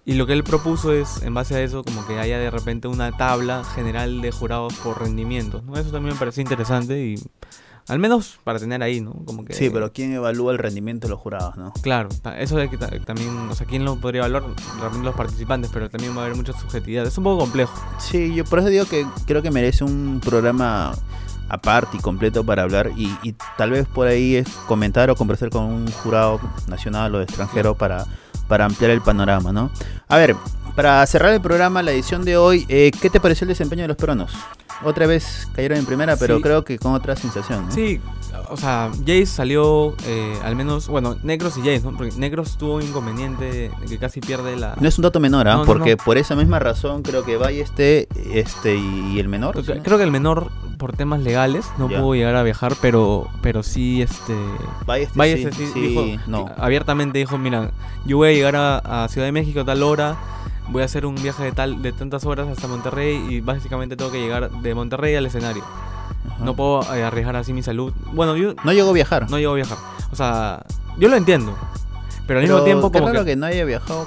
Y 0.09 0.15
lo 0.15 0.25
que 0.27 0.33
él 0.35 0.45
propuso 0.45 0.93
es, 0.93 1.21
en 1.23 1.35
base 1.35 1.57
a 1.57 1.61
eso, 1.61 1.83
como 1.83 2.07
que 2.07 2.19
haya 2.19 2.39
de 2.39 2.51
repente 2.51 2.87
una 2.87 3.11
tabla 3.13 3.65
general 3.65 4.21
de 4.23 4.31
jurados 4.31 4.73
por 4.75 5.01
rendimientos, 5.03 5.65
¿no? 5.65 5.77
Eso 5.77 5.91
también 5.91 6.15
me 6.15 6.19
pareció 6.19 6.43
interesante 6.43 7.05
y 7.05 7.17
al 7.89 7.99
menos 7.99 8.39
para 8.45 8.59
tener 8.61 8.83
ahí, 8.85 9.01
¿no? 9.01 9.13
Como 9.25 9.45
que 9.45 9.53
Sí, 9.53 9.69
pero 9.69 9.93
¿quién 9.93 10.13
evalúa 10.13 10.53
el 10.53 10.59
rendimiento 10.59 11.09
de 11.09 11.11
los 11.11 11.21
jurados, 11.21 11.57
no? 11.57 11.73
Claro, 11.83 12.09
eso 12.39 12.57
de 12.57 12.71
que 12.71 12.79
ta- 12.79 12.89
también, 13.05 13.31
o 13.51 13.55
sea, 13.57 13.67
¿quién 13.67 13.85
lo 13.85 13.97
podría 13.97 14.21
evaluar? 14.27 14.45
Realmente 14.79 15.05
los 15.07 15.15
participantes, 15.17 15.71
pero 15.73 15.91
también 15.91 16.17
va 16.17 16.23
a 16.23 16.25
haber 16.27 16.37
mucha 16.37 16.53
subjetividad. 16.53 17.05
Es 17.05 17.19
un 17.19 17.25
poco 17.25 17.41
complejo. 17.41 17.73
Sí, 17.99 18.33
yo 18.33 18.45
por 18.45 18.61
eso 18.61 18.69
digo 18.69 18.85
que 18.87 19.05
creo 19.27 19.43
que 19.43 19.51
merece 19.51 19.83
un 19.83 20.21
programa 20.25 20.95
aparte 21.49 21.97
y 21.97 22.01
completo 22.01 22.45
para 22.45 22.63
hablar 22.63 22.91
y, 22.97 23.13
y 23.23 23.35
tal 23.57 23.71
vez 23.71 23.87
por 23.87 24.09
ahí 24.09 24.35
es 24.37 24.49
comentar 24.67 25.11
o 25.11 25.15
conversar 25.17 25.51
con 25.51 25.65
un 25.65 25.91
jurado 25.91 26.41
nacional 26.67 27.15
o 27.15 27.23
extranjero 27.23 27.77
para, 27.77 28.05
para 28.49 28.65
ampliar 28.65 28.91
el 28.91 29.01
panorama, 29.01 29.53
¿no? 29.53 29.71
A 30.09 30.17
ver, 30.17 30.37
para 30.77 31.05
cerrar 31.07 31.33
el 31.33 31.41
programa, 31.41 31.83
la 31.83 31.91
edición 31.93 32.25
de 32.25 32.37
hoy, 32.37 32.67
eh, 32.69 32.91
¿qué 33.01 33.09
te 33.11 33.19
pareció 33.19 33.45
el 33.45 33.49
desempeño 33.49 33.83
de 33.83 33.89
los 33.89 33.97
peruanos? 33.97 34.33
Otra 34.85 35.07
vez 35.07 35.49
cayeron 35.55 35.79
en 35.79 35.87
primera, 35.87 36.17
pero 36.17 36.37
Sí. 36.37 36.43
creo 36.43 36.63
que 36.65 36.79
con 36.79 36.93
otra 36.93 37.17
sensación, 37.17 37.65
¿no? 37.67 37.73
Sí, 37.73 37.99
o 38.51 38.59
sea, 38.59 38.91
Jace 39.01 39.25
salió 39.25 39.95
eh, 40.05 40.39
al 40.45 40.55
menos, 40.55 40.87
bueno, 40.89 41.17
Negros 41.23 41.57
y 41.57 41.61
Jace, 41.61 41.81
¿no? 41.81 41.97
Porque 41.97 42.13
Negros 42.19 42.59
tuvo 42.59 42.75
un 42.77 42.83
inconveniente 42.83 43.71
que 43.89 43.97
casi 43.97 44.21
pierde 44.21 44.55
la... 44.55 44.77
No 44.79 44.87
es 44.87 44.99
un 44.99 45.03
dato 45.03 45.19
menor, 45.19 45.49
¿ah? 45.49 45.57
No, 45.57 45.65
porque 45.65 45.97
no. 45.97 46.05
por 46.05 46.19
esa 46.19 46.37
misma 46.37 46.59
razón 46.59 47.03
creo 47.03 47.25
que 47.25 47.39
Valle 47.39 47.63
este, 47.63 48.07
este 48.35 48.77
y, 48.77 49.19
el 49.19 49.29
menor. 49.29 49.53
Creo 49.53 49.65
¿sí, 49.65 49.73
que- 49.73 49.79
no? 49.79 49.83
Creo 49.85 49.97
que 49.97 50.05
el 50.05 50.11
menor, 50.11 50.51
por 50.77 50.93
temas 50.95 51.21
legales, 51.21 51.65
no 51.79 51.89
Ya. 51.89 51.99
pudo 52.03 52.15
llegar 52.15 52.37
a 52.37 52.43
viajar, 52.43 52.75
pero, 52.83 53.29
pero 53.41 53.63
sí, 53.63 54.03
este... 54.03 54.35
Valle 54.85 55.05
este 55.43 55.53
sí, 55.53 55.81
dijo, 55.81 56.51
abiertamente 56.59 57.19
dijo, 57.19 57.39
mira, 57.39 57.71
yo 58.05 58.19
voy 58.19 58.29
a 58.29 58.33
llegar 58.33 58.57
a, 58.57 59.05
a 59.05 59.09
Ciudad 59.09 59.27
de 59.27 59.33
México 59.33 59.61
a 59.61 59.65
tal 59.65 59.83
hora, 59.83 60.17
voy 60.69 60.83
a 60.83 60.85
hacer 60.87 61.07
un 61.07 61.15
viaje 61.17 61.45
de 61.45 61.53
tal 61.53 61.83
de 61.83 61.93
tantas 61.93 62.25
horas 62.25 62.49
hasta 62.49 62.67
Monterrey 62.69 63.17
y 63.29 63.41
básicamente 63.41 63.97
tengo 63.97 64.11
que 64.11 64.21
llegar 64.21 64.51
de 64.51 64.75
Monterrey 64.75 65.15
al 65.15 65.27
escenario. 65.27 65.63
Ajá. 65.65 66.45
No 66.45 66.55
puedo 66.57 66.83
eh, 66.95 67.05
arriesgar 67.05 67.37
así 67.37 67.53
mi 67.53 67.63
salud. 67.63 67.93
Bueno, 68.13 68.37
yo 68.37 68.55
No 68.65 68.73
llegó 68.73 68.91
a 68.91 68.93
viajar. 68.93 69.31
no 69.31 69.39
llego 69.39 69.53
a 69.53 69.57
viajar. 69.57 69.79
O 70.13 70.17
sea, 70.17 70.65
yo 70.99 71.09
lo 71.09 71.17
entiendo. 71.17 71.55
Pero 72.27 72.41
al 72.41 72.45
Pero 72.45 72.55
mismo 72.57 72.65
tiempo 72.65 72.93
como 72.93 73.07
raro 73.07 73.21
que, 73.21 73.31
que... 73.33 73.37
no 73.37 73.47
haya 73.47 73.65
viajado 73.65 74.07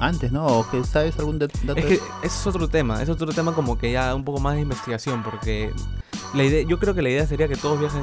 antes, 0.00 0.32
¿no? 0.32 0.44
O 0.46 0.68
que 0.68 0.82
sabes 0.84 1.18
algún 1.18 1.38
dat- 1.38 1.52
dato. 1.62 1.78
es 1.80 1.86
que 1.86 2.00
es 2.22 2.46
otro 2.46 2.68
tema, 2.68 3.00
es 3.02 3.08
otro 3.08 3.28
tema 3.32 3.52
como 3.52 3.78
que 3.78 3.92
ya 3.92 4.14
un 4.14 4.24
poco 4.24 4.40
más 4.40 4.54
de 4.56 4.60
investigación 4.62 5.22
porque 5.22 5.72
la 6.34 6.44
idea 6.44 6.66
yo 6.66 6.78
creo 6.78 6.94
que 6.94 7.00
la 7.02 7.08
idea 7.08 7.26
sería 7.26 7.48
que 7.48 7.56
todos 7.56 7.78
viajen 7.80 8.02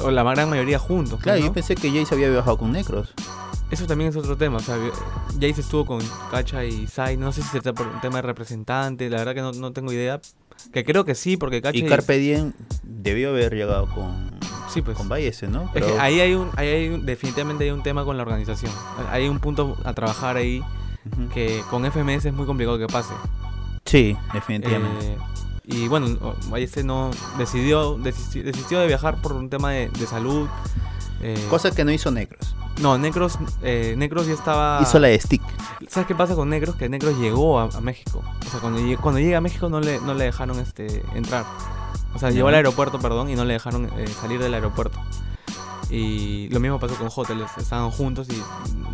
o 0.00 0.10
la 0.10 0.22
gran 0.22 0.48
mayoría 0.48 0.78
juntos, 0.78 1.20
Claro, 1.20 1.40
¿no? 1.40 1.46
yo 1.46 1.52
pensé 1.52 1.74
que 1.74 1.90
Jace 1.90 2.14
había 2.14 2.30
viajado 2.30 2.56
con 2.56 2.72
Necros. 2.72 3.12
Eso 3.70 3.86
también 3.86 4.10
es 4.10 4.16
otro 4.16 4.36
tema, 4.36 4.58
o 4.58 4.60
sea, 4.60 4.76
Jace 5.34 5.60
estuvo 5.60 5.84
con 5.84 6.00
Cacha 6.30 6.64
y 6.64 6.86
Sai, 6.86 7.16
no 7.16 7.32
sé 7.32 7.42
si 7.42 7.48
se 7.48 7.60
trata 7.60 7.72
por 7.82 7.92
un 7.92 8.00
tema 8.00 8.16
de 8.16 8.22
representante, 8.22 9.10
la 9.10 9.18
verdad 9.18 9.34
que 9.34 9.40
no, 9.40 9.50
no 9.52 9.72
tengo 9.72 9.92
idea, 9.92 10.20
que 10.72 10.84
creo 10.84 11.04
que 11.04 11.16
sí, 11.16 11.36
porque 11.36 11.60
Cacha 11.60 11.76
Y 11.76 11.84
Carpe 11.84 12.16
Diem 12.18 12.52
debió 12.84 13.30
haber 13.30 13.54
llegado 13.54 13.86
con, 13.92 14.30
Sí, 14.72 14.82
pues. 14.82 14.96
con 14.96 15.08
Valle 15.08 15.28
ese, 15.28 15.48
¿no? 15.48 15.62
Es 15.64 15.70
Pero- 15.74 15.86
que 15.88 15.98
ahí 15.98 16.20
hay 16.20 16.34
un, 16.34 16.50
ahí 16.56 16.68
hay 16.68 16.88
un- 16.90 17.04
definitivamente 17.04 17.64
hay 17.64 17.70
un 17.70 17.82
tema 17.82 18.04
con 18.04 18.16
la 18.16 18.22
organización. 18.22 18.70
Hay 19.10 19.28
un 19.28 19.40
punto 19.40 19.76
a 19.84 19.92
trabajar 19.94 20.36
ahí 20.36 20.60
Ujú. 21.12 21.28
que 21.34 21.60
con 21.68 21.84
FMS 21.84 22.26
es 22.28 22.34
muy 22.34 22.46
complicado 22.46 22.78
que 22.78 22.86
pase. 22.86 23.14
Sí, 23.84 24.16
definitivamente. 24.32 25.06
Eh, 25.14 25.16
y 25.64 25.88
bueno, 25.88 26.06
Balleste 26.50 26.84
no 26.84 27.10
decidió, 27.36 27.98
desistió, 27.98 28.44
desistió 28.44 28.78
de 28.78 28.86
viajar 28.86 29.20
por 29.20 29.32
un 29.32 29.50
tema 29.50 29.72
de, 29.72 29.88
de 29.88 30.06
salud. 30.06 30.46
Eh, 31.22 31.46
Cosa 31.48 31.70
que 31.70 31.84
no 31.84 31.92
hizo 31.92 32.10
Necros. 32.10 32.54
No, 32.80 32.98
Necros, 32.98 33.38
eh, 33.62 33.94
Necros 33.96 34.26
ya 34.26 34.34
estaba. 34.34 34.80
Hizo 34.82 34.98
la 34.98 35.08
de 35.08 35.18
Stick. 35.18 35.42
¿Sabes 35.88 36.06
qué 36.06 36.14
pasa 36.14 36.34
con 36.34 36.50
Necros? 36.50 36.76
Que 36.76 36.88
Necros 36.88 37.18
llegó 37.18 37.58
a, 37.58 37.64
a 37.64 37.80
México. 37.80 38.22
O 38.46 38.50
sea, 38.50 38.60
cuando, 38.60 38.80
cuando 39.00 39.20
llega 39.20 39.38
a 39.38 39.40
México 39.40 39.68
no 39.68 39.80
le, 39.80 39.98
no 40.00 40.14
le 40.14 40.24
dejaron 40.24 40.58
este, 40.58 41.02
entrar. 41.14 41.44
O 42.14 42.18
sea, 42.18 42.30
llegó 42.30 42.48
al 42.48 42.54
aeropuerto, 42.54 42.98
perdón, 42.98 43.30
y 43.30 43.34
no 43.34 43.44
le 43.44 43.54
dejaron 43.54 43.90
eh, 43.96 44.06
salir 44.20 44.40
del 44.40 44.54
aeropuerto. 44.54 44.98
Y 45.88 46.48
lo 46.48 46.58
mismo 46.58 46.80
pasó 46.80 46.96
con 46.96 47.08
Hotel, 47.14 47.44
estaban 47.58 47.90
juntos 47.90 48.26
y 48.28 48.42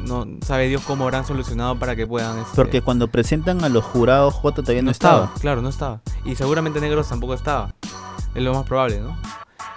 no 0.07 0.27
sabe 0.45 0.69
Dios 0.69 0.83
cómo 0.87 1.05
habrán 1.05 1.25
solucionado 1.25 1.79
para 1.79 1.97
que 1.97 2.07
puedan. 2.07 2.39
este, 2.39 2.55
Porque 2.55 2.83
cuando 2.83 3.09
presentan 3.09 3.65
a 3.65 3.69
los 3.69 3.83
jurados, 3.85 4.35
J 4.35 4.63
todavía 4.63 4.83
no, 4.83 4.87
no 4.87 4.91
estaba. 4.91 5.25
estaba, 5.25 5.41
claro, 5.41 5.63
no 5.63 5.71
estaba. 5.71 6.01
Y 6.25 6.35
seguramente 6.35 6.81
Negros 6.81 7.09
tampoco 7.09 7.35
estaba. 7.35 7.75
Es 8.35 8.43
lo 8.43 8.53
más 8.53 8.67
probable, 8.67 9.01
¿no? 9.01 9.17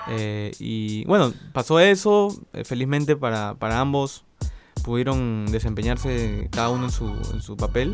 Eh, 0.09 0.51
y 0.59 1.03
bueno, 1.05 1.33
pasó 1.53 1.79
eso. 1.79 2.29
eh, 2.53 2.63
felizmente 2.63 3.15
para, 3.15 3.55
para 3.55 3.79
ambos 3.79 4.23
pudieron 4.83 5.47
desempeñarse 5.51 6.47
cada 6.51 6.69
uno 6.69 6.85
en 6.85 6.91
su, 6.91 7.07
en 7.33 7.41
su 7.41 7.57
papel. 7.57 7.91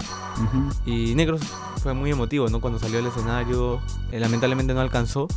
Y 0.86 1.16
Negros 1.16 1.42
fue 1.82 1.94
muy 1.94 2.12
emotivo, 2.12 2.50
¿no? 2.50 2.60
Cuando 2.60 2.80
salió 2.80 3.00
al 3.00 3.08
escenario, 3.08 3.80
eh, 4.12 4.20
lamentablemente 4.20 4.74
no 4.74 4.82
alcanzó. 4.82 5.28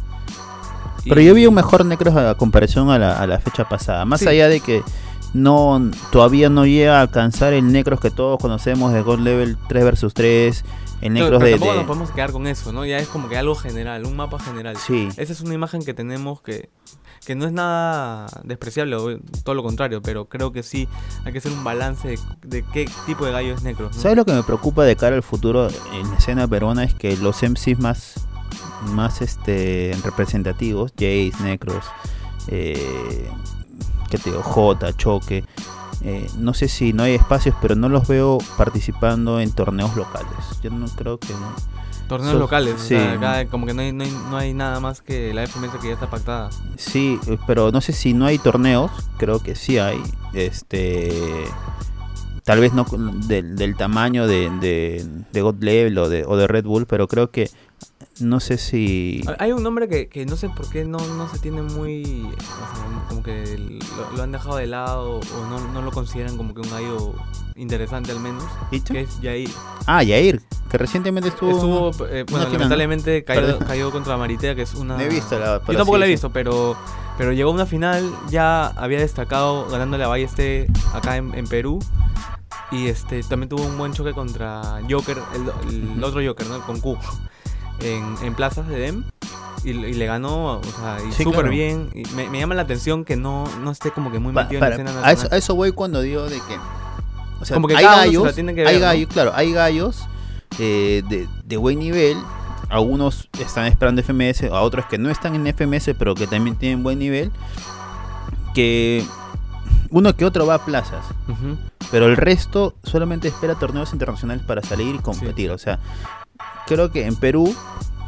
Pero 1.06 1.20
yo 1.20 1.34
vi 1.34 1.46
un 1.46 1.54
mejor 1.54 1.84
Necros 1.84 2.16
a 2.16 2.34
comparación 2.34 2.90
a 2.90 2.98
la, 2.98 3.18
a 3.18 3.26
la 3.26 3.38
fecha 3.38 3.68
pasada. 3.68 4.04
Más 4.04 4.20
Sí. 4.20 4.26
allá 4.28 4.48
de 4.48 4.60
que 4.60 4.82
no 5.34 5.90
todavía 6.10 6.48
no 6.48 6.64
llega 6.64 6.98
a 6.98 7.02
alcanzar 7.02 7.52
el 7.52 7.70
Necros 7.70 8.00
que 8.00 8.10
todos 8.10 8.38
conocemos 8.40 8.92
de 8.92 9.02
God 9.02 9.20
Level 9.20 9.56
3 9.68 9.84
vs 9.84 10.14
3. 10.14 10.64
El 11.04 11.12
Pero- 11.12 11.24
Necros 11.26 11.38
pero 11.38 11.44
de, 11.44 11.50
tampoco 11.52 11.72
de- 11.72 11.78
nos 11.78 11.86
podemos 11.86 12.10
quedar 12.12 12.32
con 12.32 12.46
eso, 12.46 12.72
¿no? 12.72 12.84
Ya 12.86 12.96
es 12.98 13.08
como 13.08 13.28
que 13.28 13.36
algo 13.36 13.54
general, 13.54 14.06
un 14.06 14.16
mapa 14.16 14.38
general. 14.38 14.76
Sí. 14.78 15.08
Esa 15.16 15.32
es 15.32 15.40
una 15.42 15.52
imagen 15.54 15.84
que 15.84 15.92
tenemos 15.92 16.40
que, 16.40 16.70
que 17.26 17.34
no 17.34 17.44
es 17.44 17.52
nada 17.52 18.26
despreciable, 18.42 18.96
todo 19.44 19.54
lo 19.54 19.62
contrario, 19.62 20.00
pero 20.00 20.24
creo 20.30 20.50
que 20.52 20.62
sí 20.62 20.88
hay 21.26 21.32
que 21.32 21.38
hacer 21.38 21.52
un 21.52 21.62
balance 21.62 22.08
de, 22.08 22.18
de 22.42 22.62
qué 22.72 22.88
tipo 23.06 23.26
de 23.26 23.32
gallo 23.32 23.52
es 23.54 23.62
Necros. 23.62 23.94
¿no? 23.94 24.02
¿Sabes 24.02 24.16
lo 24.16 24.24
que 24.24 24.32
me 24.32 24.42
preocupa 24.42 24.84
de 24.84 24.96
cara 24.96 25.14
al 25.14 25.22
futuro 25.22 25.68
en 25.92 26.10
la 26.10 26.16
escena 26.16 26.48
peruana? 26.48 26.84
Es 26.84 26.94
que 26.94 27.14
los 27.18 27.42
MCs 27.42 27.78
más, 27.80 28.26
más 28.92 29.20
este, 29.20 29.94
representativos, 30.04 30.92
Jace, 30.92 31.32
Necros, 31.42 31.84
eh, 32.48 33.28
¿qué 34.10 34.16
te 34.18 34.30
digo? 34.30 34.42
J, 34.42 34.92
Choque, 34.96 35.44
eh, 36.04 36.28
no 36.38 36.54
sé 36.54 36.68
si 36.68 36.92
no 36.92 37.02
hay 37.02 37.14
espacios, 37.14 37.54
pero 37.62 37.74
no 37.74 37.88
los 37.88 38.06
veo 38.06 38.38
participando 38.58 39.40
en 39.40 39.50
torneos 39.52 39.96
locales. 39.96 40.28
Yo 40.62 40.70
no 40.70 40.86
creo 40.88 41.18
que... 41.18 41.28
Torneos 42.08 42.32
So- 42.34 42.38
locales, 42.38 42.74
o 42.74 42.78
sí. 42.78 42.88
sea, 42.88 43.12
acá 43.14 43.46
como 43.50 43.64
que 43.66 43.72
no 43.72 43.80
hay, 43.80 43.90
no, 43.92 44.04
hay, 44.04 44.10
no 44.30 44.36
hay 44.36 44.52
nada 44.52 44.78
más 44.78 45.00
que 45.00 45.32
la 45.32 45.42
FMS 45.46 45.70
que 45.80 45.88
ya 45.88 45.94
está 45.94 46.10
pactada. 46.10 46.50
Sí, 46.76 47.18
eh, 47.26 47.38
pero 47.46 47.72
no 47.72 47.80
sé 47.80 47.94
si 47.94 48.12
no 48.12 48.26
hay 48.26 48.36
torneos, 48.38 48.90
creo 49.16 49.38
que 49.42 49.54
sí 49.54 49.78
hay. 49.78 49.98
Este 50.34 51.10
tal 52.44 52.60
vez 52.60 52.74
no 52.74 52.84
del, 53.26 53.56
del 53.56 53.74
tamaño 53.74 54.26
de, 54.26 54.50
de, 54.60 55.06
de 55.32 55.40
God 55.40 55.62
Level 55.62 55.96
o 55.96 56.08
de, 56.10 56.24
o 56.26 56.36
de 56.36 56.46
Red 56.46 56.64
Bull, 56.66 56.84
pero 56.84 57.08
creo 57.08 57.30
que 57.30 57.50
no 58.20 58.40
sé 58.40 58.58
si 58.58 59.22
Hay- 59.38 59.52
un 59.52 59.62
nombre 59.62 59.88
que, 59.88 60.08
que 60.08 60.24
no 60.26 60.36
sé 60.36 60.48
por 60.48 60.68
qué 60.70 60.84
no, 60.84 60.98
no 60.98 61.28
se 61.28 61.38
tiene 61.38 61.62
muy. 61.62 62.24
o 62.24 62.40
sea, 62.42 63.06
como 63.08 63.22
que 63.22 63.58
lo, 63.58 64.16
lo 64.16 64.22
han 64.22 64.32
dejado 64.32 64.56
de 64.56 64.66
lado 64.66 65.18
o 65.20 65.46
no, 65.48 65.60
no 65.72 65.82
lo 65.82 65.90
consideran 65.90 66.36
como 66.36 66.54
que 66.54 66.60
un 66.60 66.70
gallo 66.70 67.14
interesante 67.56 68.12
al 68.12 68.20
menos. 68.20 68.44
¿Dicho? 68.70 68.92
Que 68.94 69.00
es 69.02 69.20
Yair. 69.20 69.50
Ah, 69.86 70.02
Yair, 70.02 70.40
que 70.70 70.78
recientemente 70.78 71.28
estuvo. 71.30 71.90
Estuvo, 71.90 72.06
eh, 72.08 72.24
bueno, 72.30 72.48
lamentablemente 72.50 73.24
cayó, 73.24 73.58
cayó 73.60 73.90
contra 73.90 74.16
Maritea, 74.16 74.54
que 74.54 74.62
es 74.62 74.74
una. 74.74 74.96
No 74.96 75.00
he 75.02 75.08
visto 75.08 75.38
la- 75.38 75.60
Yo 75.66 75.76
tampoco 75.76 75.98
la 75.98 76.06
he 76.06 76.08
visto, 76.10 76.30
pero, 76.30 76.76
pero 77.18 77.32
llegó 77.32 77.50
a 77.50 77.54
una 77.54 77.66
final, 77.66 78.10
ya 78.30 78.66
había 78.68 78.98
destacado 78.98 79.68
ganándole 79.68 80.04
a 80.04 80.08
Balleste 80.08 80.66
acá 80.92 81.16
en, 81.16 81.34
en 81.34 81.46
Perú. 81.46 81.78
Y 82.70 82.86
este 82.88 83.22
también 83.22 83.48
tuvo 83.48 83.62
un 83.64 83.76
buen 83.78 83.92
choque 83.92 84.12
contra 84.12 84.80
Joker, 84.90 85.18
el, 85.34 85.94
el 85.96 86.02
otro 86.02 86.20
Joker, 86.24 86.46
¿no? 86.48 86.60
Con 86.66 86.80
Q. 86.80 86.96
En, 87.80 88.16
en 88.22 88.34
plazas 88.34 88.68
de 88.68 88.78
DEM. 88.78 89.04
Y, 89.64 89.70
y 89.70 89.94
le 89.94 90.06
ganó, 90.06 90.58
o 90.58 90.62
sea, 90.62 90.98
y 91.06 91.10
Sí, 91.12 91.22
súper 91.24 91.40
claro. 91.40 91.50
bien. 91.50 91.88
Y 91.94 92.04
me, 92.14 92.28
me 92.28 92.38
llama 92.38 92.54
la 92.54 92.62
atención 92.62 93.04
que 93.04 93.16
no, 93.16 93.44
no 93.62 93.70
esté 93.70 93.90
como 93.92 94.12
que 94.12 94.18
muy 94.18 94.32
Pa- 94.34 94.42
metido 94.44 94.60
para- 94.60 94.76
en 94.76 94.84
la 94.84 94.90
escena 94.90 95.06
a, 95.08 95.12
eso, 95.12 95.28
a 95.30 95.36
eso 95.36 95.54
voy 95.54 95.72
cuando 95.72 96.00
digo 96.02 96.24
de 96.24 96.36
que. 96.36 96.56
O 97.40 97.44
sea, 97.44 97.54
Como 97.54 97.68
que 97.68 97.76
hay 97.76 97.84
gallos, 97.84 98.32
que 98.34 98.40
hay 98.40 98.46
ver, 98.54 98.74
¿no? 98.74 98.80
gallos, 98.80 99.08
claro, 99.12 99.32
hay 99.34 99.52
gallos 99.52 100.06
eh, 100.58 101.02
de, 101.08 101.26
de 101.44 101.56
buen 101.56 101.78
nivel. 101.78 102.16
Algunos 102.68 103.28
están 103.38 103.66
esperando 103.66 104.02
FMS, 104.02 104.44
a 104.44 104.60
otros 104.60 104.86
que 104.86 104.98
no 104.98 105.10
están 105.10 105.34
en 105.34 105.46
FMS, 105.46 105.94
pero 105.98 106.14
que 106.14 106.26
también 106.26 106.56
tienen 106.56 106.82
buen 106.82 106.98
nivel. 106.98 107.30
Que 108.54 109.04
uno 109.90 110.14
que 110.14 110.24
otro 110.24 110.46
va 110.46 110.54
a 110.54 110.64
plazas. 110.64 111.04
Pero 111.90 112.06
el 112.06 112.16
resto 112.16 112.74
solamente 112.82 113.28
espera 113.28 113.54
torneos 113.56 113.92
internacionales 113.92 114.44
para 114.46 114.62
salir 114.62 114.94
y 114.94 114.98
competir. 114.98 115.50
O 115.50 115.58
sea, 115.58 115.78
creo 116.66 116.90
que 116.90 117.06
en 117.06 117.16
Perú, 117.16 117.54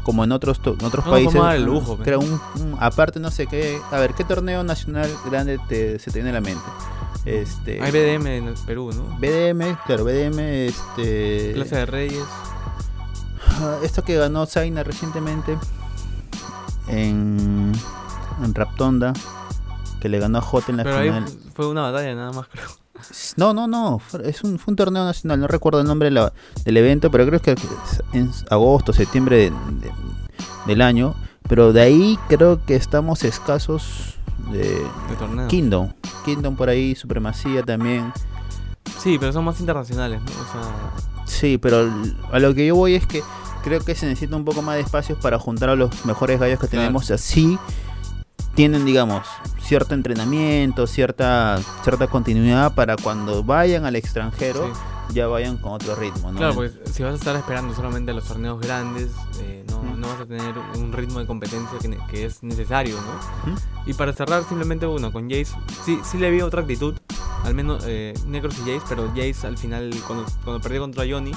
como 0.03 0.23
en 0.23 0.31
otros, 0.31 0.59
en 0.65 0.83
otros 0.85 1.05
No 1.05 1.11
países, 1.11 1.41
el 1.53 1.63
lujo, 1.65 1.95
pues. 1.97 2.05
creo 2.05 2.19
un, 2.19 2.39
un- 2.61 2.77
aparte 2.79 3.19
no 3.19 3.29
sé 3.31 3.47
qué, 3.47 3.79
a 3.91 3.97
ver, 3.99 4.13
¿qué 4.13 4.23
torneo 4.23 4.63
nacional 4.63 5.09
grande 5.29 5.59
te- 5.67 5.99
se 5.99 6.11
te 6.11 6.19
viene 6.19 6.29
a 6.29 6.33
la 6.33 6.41
mente? 6.41 6.63
Este, 7.25 7.81
Hay 7.83 7.91
BDM 7.91 8.37
en 8.37 8.47
el 8.47 8.53
Perú, 8.65 8.91
¿no? 8.95 9.03
BDM, 9.19 9.77
claro, 9.85 10.05
BDM, 10.05 10.39
este, 10.67 11.51
Plaza 11.55 11.77
de 11.77 11.85
Reyes. 11.85 12.23
ah, 13.59 13.77
esto 13.83 14.03
que 14.03 14.15
ganó 14.15 14.45
Zaina 14.45 14.83
recientemente 14.83 15.57
en, 16.87 17.73
en 18.43 18.55
Raptonda, 18.55 19.13
que 19.99 20.07
le 20.09 20.19
ganó 20.19 20.37
a 20.37 20.41
J 20.41 20.71
en 20.71 20.77
la 20.77 20.83
Pero 20.83 20.99
final. 21.01 21.27
fu- 21.27 21.37
fue 21.53 21.67
una 21.67 21.81
batalla 21.81 22.15
nada 22.15 22.31
más, 22.31 22.47
creo. 22.47 22.67
No, 23.37 23.53
no, 23.53 23.67
no. 23.67 24.01
Es 24.23 24.43
un, 24.43 24.57
fue 24.59 24.71
un 24.71 24.75
torneo 24.75 25.03
nacional. 25.05 25.39
No 25.39 25.47
recuerdo 25.47 25.79
el 25.81 25.87
nombre 25.87 26.07
de 26.07 26.11
la- 26.15 26.33
del 26.65 26.77
evento, 26.77 27.09
pero 27.11 27.25
creo 27.25 27.41
que 27.41 27.51
es 27.51 28.03
en 28.13 28.31
agosto, 28.49 28.93
septiembre 28.93 29.37
de- 29.37 29.49
de- 29.51 29.91
del 30.65 30.81
año. 30.81 31.15
Pero 31.47 31.71
de 31.73 31.81
ahí 31.81 32.19
creo 32.27 32.63
que 32.65 32.75
estamos 32.75 33.23
escasos 33.23 34.15
de 34.51 34.59
De 35.09 35.15
torneo. 35.17 35.47
Kingdom. 35.47 35.91
Kingdom 36.25 36.55
por 36.55 36.69
ahí, 36.69 36.93
Supremacía 36.95 37.63
también. 37.63 38.11
Sí, 38.99 39.17
pero 39.19 39.31
son 39.31 39.45
más 39.45 39.59
internacionales, 39.59 40.19
¿no? 40.21 40.31
O 40.31 40.51
sea, 40.51 40.73
Sí, 41.25 41.57
pero 41.57 41.89
a 42.31 42.39
lo 42.39 42.53
que 42.53 42.65
yo 42.67 42.75
voy 42.75 42.95
es 42.95 43.05
que 43.05 43.21
creo 43.63 43.81
que 43.83 43.95
se 43.95 44.05
necesita 44.05 44.35
un 44.37 44.45
poco 44.45 44.61
más 44.61 44.75
de 44.75 44.81
espacios 44.81 45.17
para 45.19 45.37
juntar 45.37 45.69
a 45.69 45.75
los 45.75 46.05
mejores 46.05 46.39
gallos 46.39 46.59
que 46.59 46.67
Claro. 46.67 46.83
tenemos. 46.83 47.11
Así 47.11 47.57
tienen, 48.57 48.85
digamos, 48.85 49.27
cierto 49.61 49.93
entrenamiento, 49.93 50.87
cierta, 50.87 51.59
cierta 51.83 52.07
continuidad 52.07 52.73
para 52.73 52.95
cuando 52.95 53.43
vayan 53.43 53.85
al 53.85 53.95
extranjero 53.95 54.73
sí. 54.73 55.13
ya 55.13 55.27
vayan 55.27 55.57
con 55.57 55.73
otro 55.73 55.95
ritmo, 55.95 56.31
¿no? 56.31 56.39
Claro, 56.39 56.55
pues 56.55 56.73
si 56.91 57.03
vas 57.03 57.13
a 57.13 57.17
estar 57.17 57.35
esperando 57.35 57.75
solamente 57.75 58.09
a 58.09 58.15
los 58.15 58.23
torneos 58.23 58.59
grandes, 58.59 59.11
eh, 59.41 59.63
no, 59.69 60.07
vas 60.07 60.21
a 60.21 60.25
tener 60.25 60.55
un 60.75 60.91
ritmo 60.91 61.19
de 61.19 61.27
competencia 61.27 61.77
que, 62.09 62.25
es 62.25 62.41
necesario, 62.41 62.95
¿no? 62.95 63.55
Y 63.85 63.93
para 63.93 64.11
cerrar, 64.11 64.43
simplemente, 64.43 64.87
bueno, 64.87 65.13
con 65.13 65.29
Jace, 65.29 65.55
sí, 65.85 65.99
sí 66.03 66.17
le 66.17 66.31
vi 66.31 66.41
otra 66.41 66.61
actitud, 66.61 66.95
al 67.43 67.53
menos 67.53 67.83
eh, 67.85 68.15
Necros 68.25 68.55
y 68.57 68.61
Jace, 68.61 68.81
pero 68.89 69.07
Jace 69.09 69.45
al 69.45 69.59
final, 69.59 69.93
cuando, 70.07 70.25
cuando 70.43 70.59
perdió 70.63 70.81
contra 70.81 71.03
Johnny, 71.07 71.31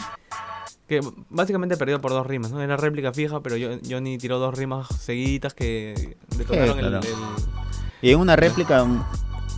que 0.91 1.01
básicamente 1.29 1.77
perdió 1.77 2.01
por 2.01 2.11
dos 2.11 2.27
rimas, 2.27 2.51
¿no? 2.51 2.61
Era 2.61 2.77
réplica 2.77 3.13
fija, 3.13 3.39
pero 3.41 3.55
Johnny 3.89 4.19
tiró 4.19 4.41
dos 4.41 4.59
rimas 4.59 4.89
seguiditas 4.89 5.55
que 5.55 6.17
detonaron 6.37 6.81
el- 6.81 6.89
claro. 6.89 6.99
el, 7.07 7.15
Y 8.03 8.11
en 8.11 8.19
una 8.19 8.35
réplica, 8.35 8.83
un- 8.83 9.01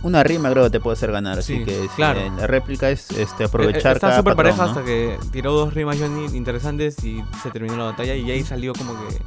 una 0.03 0.21
rima 0.21 0.51
creo 0.51 0.65
que 0.65 0.69
te 0.69 0.79
puede 0.79 0.93
hacer 0.93 1.11
ganar. 1.11 1.39
Así 1.39 1.57
Sí, 1.57 1.65
que 1.65 1.71
sí, 1.71 1.87
claro. 1.95 2.19
eh, 2.19 2.31
la 2.37 2.45
réplica 2.45 2.91
es 2.91 3.09
este, 3.09 3.43
Eh, 3.43 3.45
aprovechar 3.47 3.95
Está 3.95 4.15
súper 4.15 4.35
pareja 4.35 4.57
¿no? 4.57 4.63
hasta 4.69 4.83
que 4.83 5.17
tiró 5.31 5.53
dos 5.53 5.73
rimas 5.73 5.97
Johnny 5.99 6.25
interesantes 6.37 7.03
y 7.03 7.23
se 7.41 7.49
terminó 7.49 7.77
la 7.77 7.85
batalla 7.85 8.13
y 8.13 8.27
Jay 8.27 8.43
salió 8.43 8.73
como 8.73 8.93
que 8.93 9.17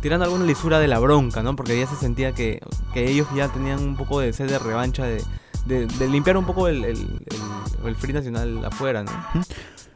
tirando 0.00 0.24
alguna 0.24 0.44
lisura 0.44 0.78
de 0.78 0.86
la 0.86 1.00
bronca, 1.00 1.42
¿no? 1.42 1.56
Porque 1.56 1.76
ya 1.76 1.88
se 1.88 1.96
sentía 1.96 2.30
que, 2.32 2.60
que 2.94 3.10
ellos 3.10 3.26
ya 3.34 3.48
tenían 3.48 3.80
un 3.80 3.96
poco 3.96 4.20
de 4.20 4.32
sed 4.32 4.48
de 4.48 4.60
revancha, 4.60 5.06
de, 5.06 5.24
de, 5.66 5.86
de 5.86 6.08
limpiar 6.08 6.36
un 6.36 6.44
poco 6.46 6.68
el, 6.68 6.84
el, 6.84 6.98
el- 6.98 7.86
el 7.88 7.96
free 7.96 8.12
nacional 8.12 8.64
afuera, 8.64 9.02
¿no? 9.02 9.10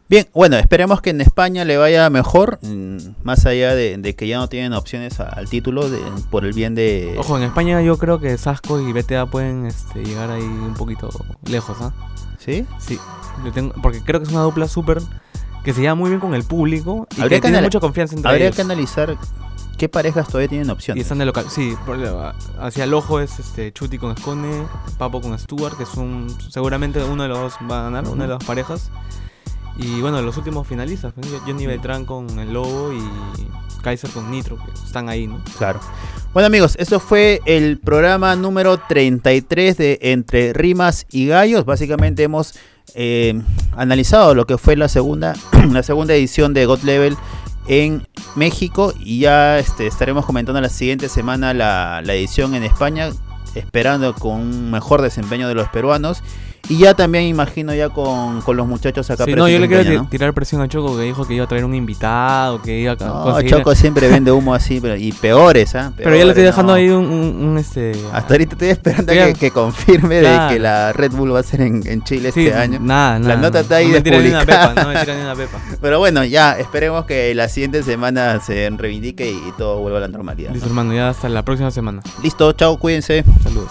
Bien, 0.09 0.29
bueno, 0.33 0.57
esperemos 0.57 1.01
que 1.01 1.11
en 1.11 1.21
España 1.21 1.65
le 1.65 1.77
vaya 1.79 2.09
mejor, 2.11 2.61
mm, 2.63 2.97
más 3.25 3.45
allá 3.45 3.75
de, 3.75 3.97
de 3.99 4.15
que 4.15 4.29
ya 4.29 4.39
no 4.39 4.49
tienen 4.49 4.73
opciones 4.73 5.19
a- 5.19 5.29
al 5.29 5.49
título 5.49 5.91
de- 5.91 5.99
por 6.31 6.45
el 6.45 6.53
bien 6.53 6.77
de... 6.77 7.17
Ojo, 7.19 7.37
en 7.37 7.43
España 7.43 7.83
yo 7.83 7.99
creo 7.99 8.21
que 8.21 8.39
Sasco 8.39 8.81
y 8.81 8.93
BTA 8.93 9.27
pueden 9.27 9.67
este, 9.67 10.05
llegar 10.05 10.31
ahí 10.31 10.43
un 10.45 10.75
poquito 10.75 11.09
lejos, 11.51 11.77
¿ah? 11.81 11.93
¿Sí? 12.39 12.65
Sí, 12.79 13.01
tengo- 13.53 13.75
porque 13.83 14.01
creo 14.01 14.21
que 14.21 14.27
es 14.27 14.33
una 14.33 14.43
dupla 14.43 14.69
súper 14.69 15.03
que 15.65 15.73
se 15.73 15.81
lleva 15.81 15.97
muy 15.97 16.11
bien 16.11 16.21
con 16.21 16.35
el 16.35 16.45
público 16.45 17.09
y 17.17 17.23
Habría 17.23 17.29
que 17.29 17.35
que 17.43 17.49
tiene 17.49 17.63
mucha 17.63 17.81
confianza 17.81 18.15
entre 18.15 18.31
Habría 18.31 18.47
ellos. 18.47 18.55
que 18.57 18.63
analizar 18.63 19.17
qué 19.77 19.89
parejas 19.89 20.29
todavía 20.29 20.47
tienen 20.49 20.69
Y 20.69 20.71
opciones. 20.71 21.03
están 21.03 21.19
de 21.19 21.25
local. 21.25 21.47
Sí, 21.51 21.75
por- 21.85 21.99
hacia 22.61 22.85
el 22.85 22.95
ojo 22.95 23.19
es 23.19 23.41
este 23.41 23.73
Chuti 23.73 23.99
con 23.99 24.13
Escone, 24.13 24.63
Papo 24.99 25.21
con 25.21 25.37
Stuart, 25.37 25.77
que 25.77 25.83
es 25.83 25.95
un. 25.95 26.29
Seguramente 26.49 27.03
uno 27.03 27.25
de 27.25 27.29
los 27.29 27.39
dos 27.41 27.55
va 27.69 27.81
a 27.81 27.83
ganar, 27.91 28.07
una 28.07 28.23
de 28.23 28.29
las 28.35 28.45
parejas. 28.45 28.93
Y 29.79 30.01
bueno, 30.01 30.23
los 30.23 30.37
últimos 30.37 30.67
finalistas, 30.67 31.15
¿no? 31.17 31.23
Johnny 31.47 31.67
Beltrán 31.67 32.05
con 32.05 32.39
el 32.39 32.53
Lobo 32.53 32.93
y 32.93 33.01
Kaiser 33.83 34.11
con 34.11 34.31
Nitro, 34.31 34.57
que 34.57 34.73
están 34.73 35.09
ahí, 35.09 35.27
¿no? 35.27 35.41
Claro. 35.59 35.81
Bueno 36.33 36.47
amigos, 36.47 36.77
eso 36.79 36.99
fue 36.99 37.41
el 37.45 37.79
programa 37.79 38.35
número 38.37 38.79
33 38.79 39.77
de 39.77 39.99
Entre 40.03 40.53
Rimas 40.53 41.07
y 41.11 41.27
Gallos. 41.27 41.65
Básicamente 41.65 42.23
hemos 42.23 42.55
eh, 42.95 43.41
analizado 43.77 44.35
lo 44.35 44.47
que 44.47 44.59
fue 44.59 44.77
la 44.77 44.89
segunda, 44.89 45.35
la 45.71 45.83
segunda 45.83 46.15
edición 46.15 46.55
de 46.55 46.67
God 46.67 46.83
Level 46.83 47.17
en 47.69 48.07
México 48.35 48.93
y 48.99 49.21
ya 49.21 49.59
este, 49.59 49.87
estaremos 49.87 50.25
comentando 50.25 50.61
la 50.61 50.69
siguiente 50.69 51.09
semana 51.09 51.53
la, 51.55 52.01
la 52.05 52.15
edición 52.15 52.55
en 52.55 52.63
España, 52.65 53.11
esperando 53.55 54.15
con 54.15 54.41
un 54.41 54.71
mejor 54.71 55.03
desempeño 55.03 55.49
de 55.49 55.55
los 55.55 55.69
peruanos. 55.69 56.23
Y 56.69 56.79
ya 56.79 56.95
también 56.95 57.25
imagino 57.25 57.73
ya 57.75 57.89
con, 57.91 58.41
con 58.43 58.57
los 58.57 58.67
muchachos 58.67 59.09
acá. 59.11 59.25
Sí, 59.25 59.35
no, 59.35 59.49
yo 59.49 59.59
le 59.59 59.69
quiero 59.69 60.05
tirar 60.07 60.35
presión 60.35 60.61
a 60.63 60.69
Choco 60.69 60.97
que 60.97 61.05
dijo 61.05 61.27
que 61.27 61.35
iba 61.35 61.45
a 61.45 61.49
traer 61.49 61.65
un 61.65 61.75
invitado, 61.75 62.61
que 62.61 62.81
iba 62.81 62.93
a 62.93 62.97
¿no? 62.97 63.25
Conseguir- 63.25 63.51
Choco 63.51 63.75
siempre 63.75 64.09
vende 64.09 64.33
humo 64.33 64.53
así, 64.55 64.81
pero, 64.81 64.97
y 64.97 65.13
peores, 65.13 65.75
¿ah? 65.77 65.93
Pero 65.97 66.17
ya 66.17 66.25
le 66.25 66.31
estoy 66.31 66.45
dejando 66.45 66.73
no. 66.73 66.77
ahí 66.79 66.89
un, 66.89 67.05
un- 67.07 67.45
un, 67.51 67.59
este... 67.59 67.93
Hasta 68.13 68.35
ahorita 68.35 68.53
estoy 68.55 68.69
esperando 68.71 69.13
que, 69.13 69.35
que 69.35 69.51
confirme 69.51 70.17
de 70.17 70.41
que 70.49 70.59
la 70.59 70.93
Red 70.93 71.13
Bull 71.13 71.35
va 71.35 71.41
a 71.41 71.43
ser 71.45 71.61
en, 71.61 71.83
en 71.87 72.03
Chile 72.03 72.33
Sí, 72.33 72.47
este 72.47 72.59
año. 72.59 72.79
Nada, 72.81 73.19
nada. 73.19 73.37
nota 73.37 73.61
está 73.61 73.77
ahí 73.77 73.87
no 73.87 73.93
me 73.93 74.01
tiran 74.01 74.23
ni 74.23 74.29
una 74.31 74.41
pepa, 74.45 74.73
no 74.75 74.89
me 74.89 74.95
ni 75.15 75.21
una 75.23 75.35
pepa. 75.37 75.59
Pero 75.81 75.99
bueno, 76.01 76.25
ya 76.25 76.59
esperemos 76.59 77.05
que 77.07 77.35
la 77.35 77.49
siguiente 77.49 77.83
semana 77.83 78.41
se 78.41 78.69
reivindique 78.71 79.31
y, 79.31 79.35
y 79.37 79.53
todo 79.57 79.79
vuelva 79.81 79.99
a 79.99 80.01
la 80.03 80.09
normalidad. 80.09 80.51
Listo, 80.51 80.67
¿no? 80.67 80.71
hermano, 80.73 80.95
ya 80.95 81.11
hasta 81.11 81.29
la 81.29 81.45
próxima 81.45 81.71
semana. 81.71 82.03
Listo, 82.23 82.53
chao, 82.53 82.77
cuídense. 82.79 83.25
Saludos. 83.43 83.71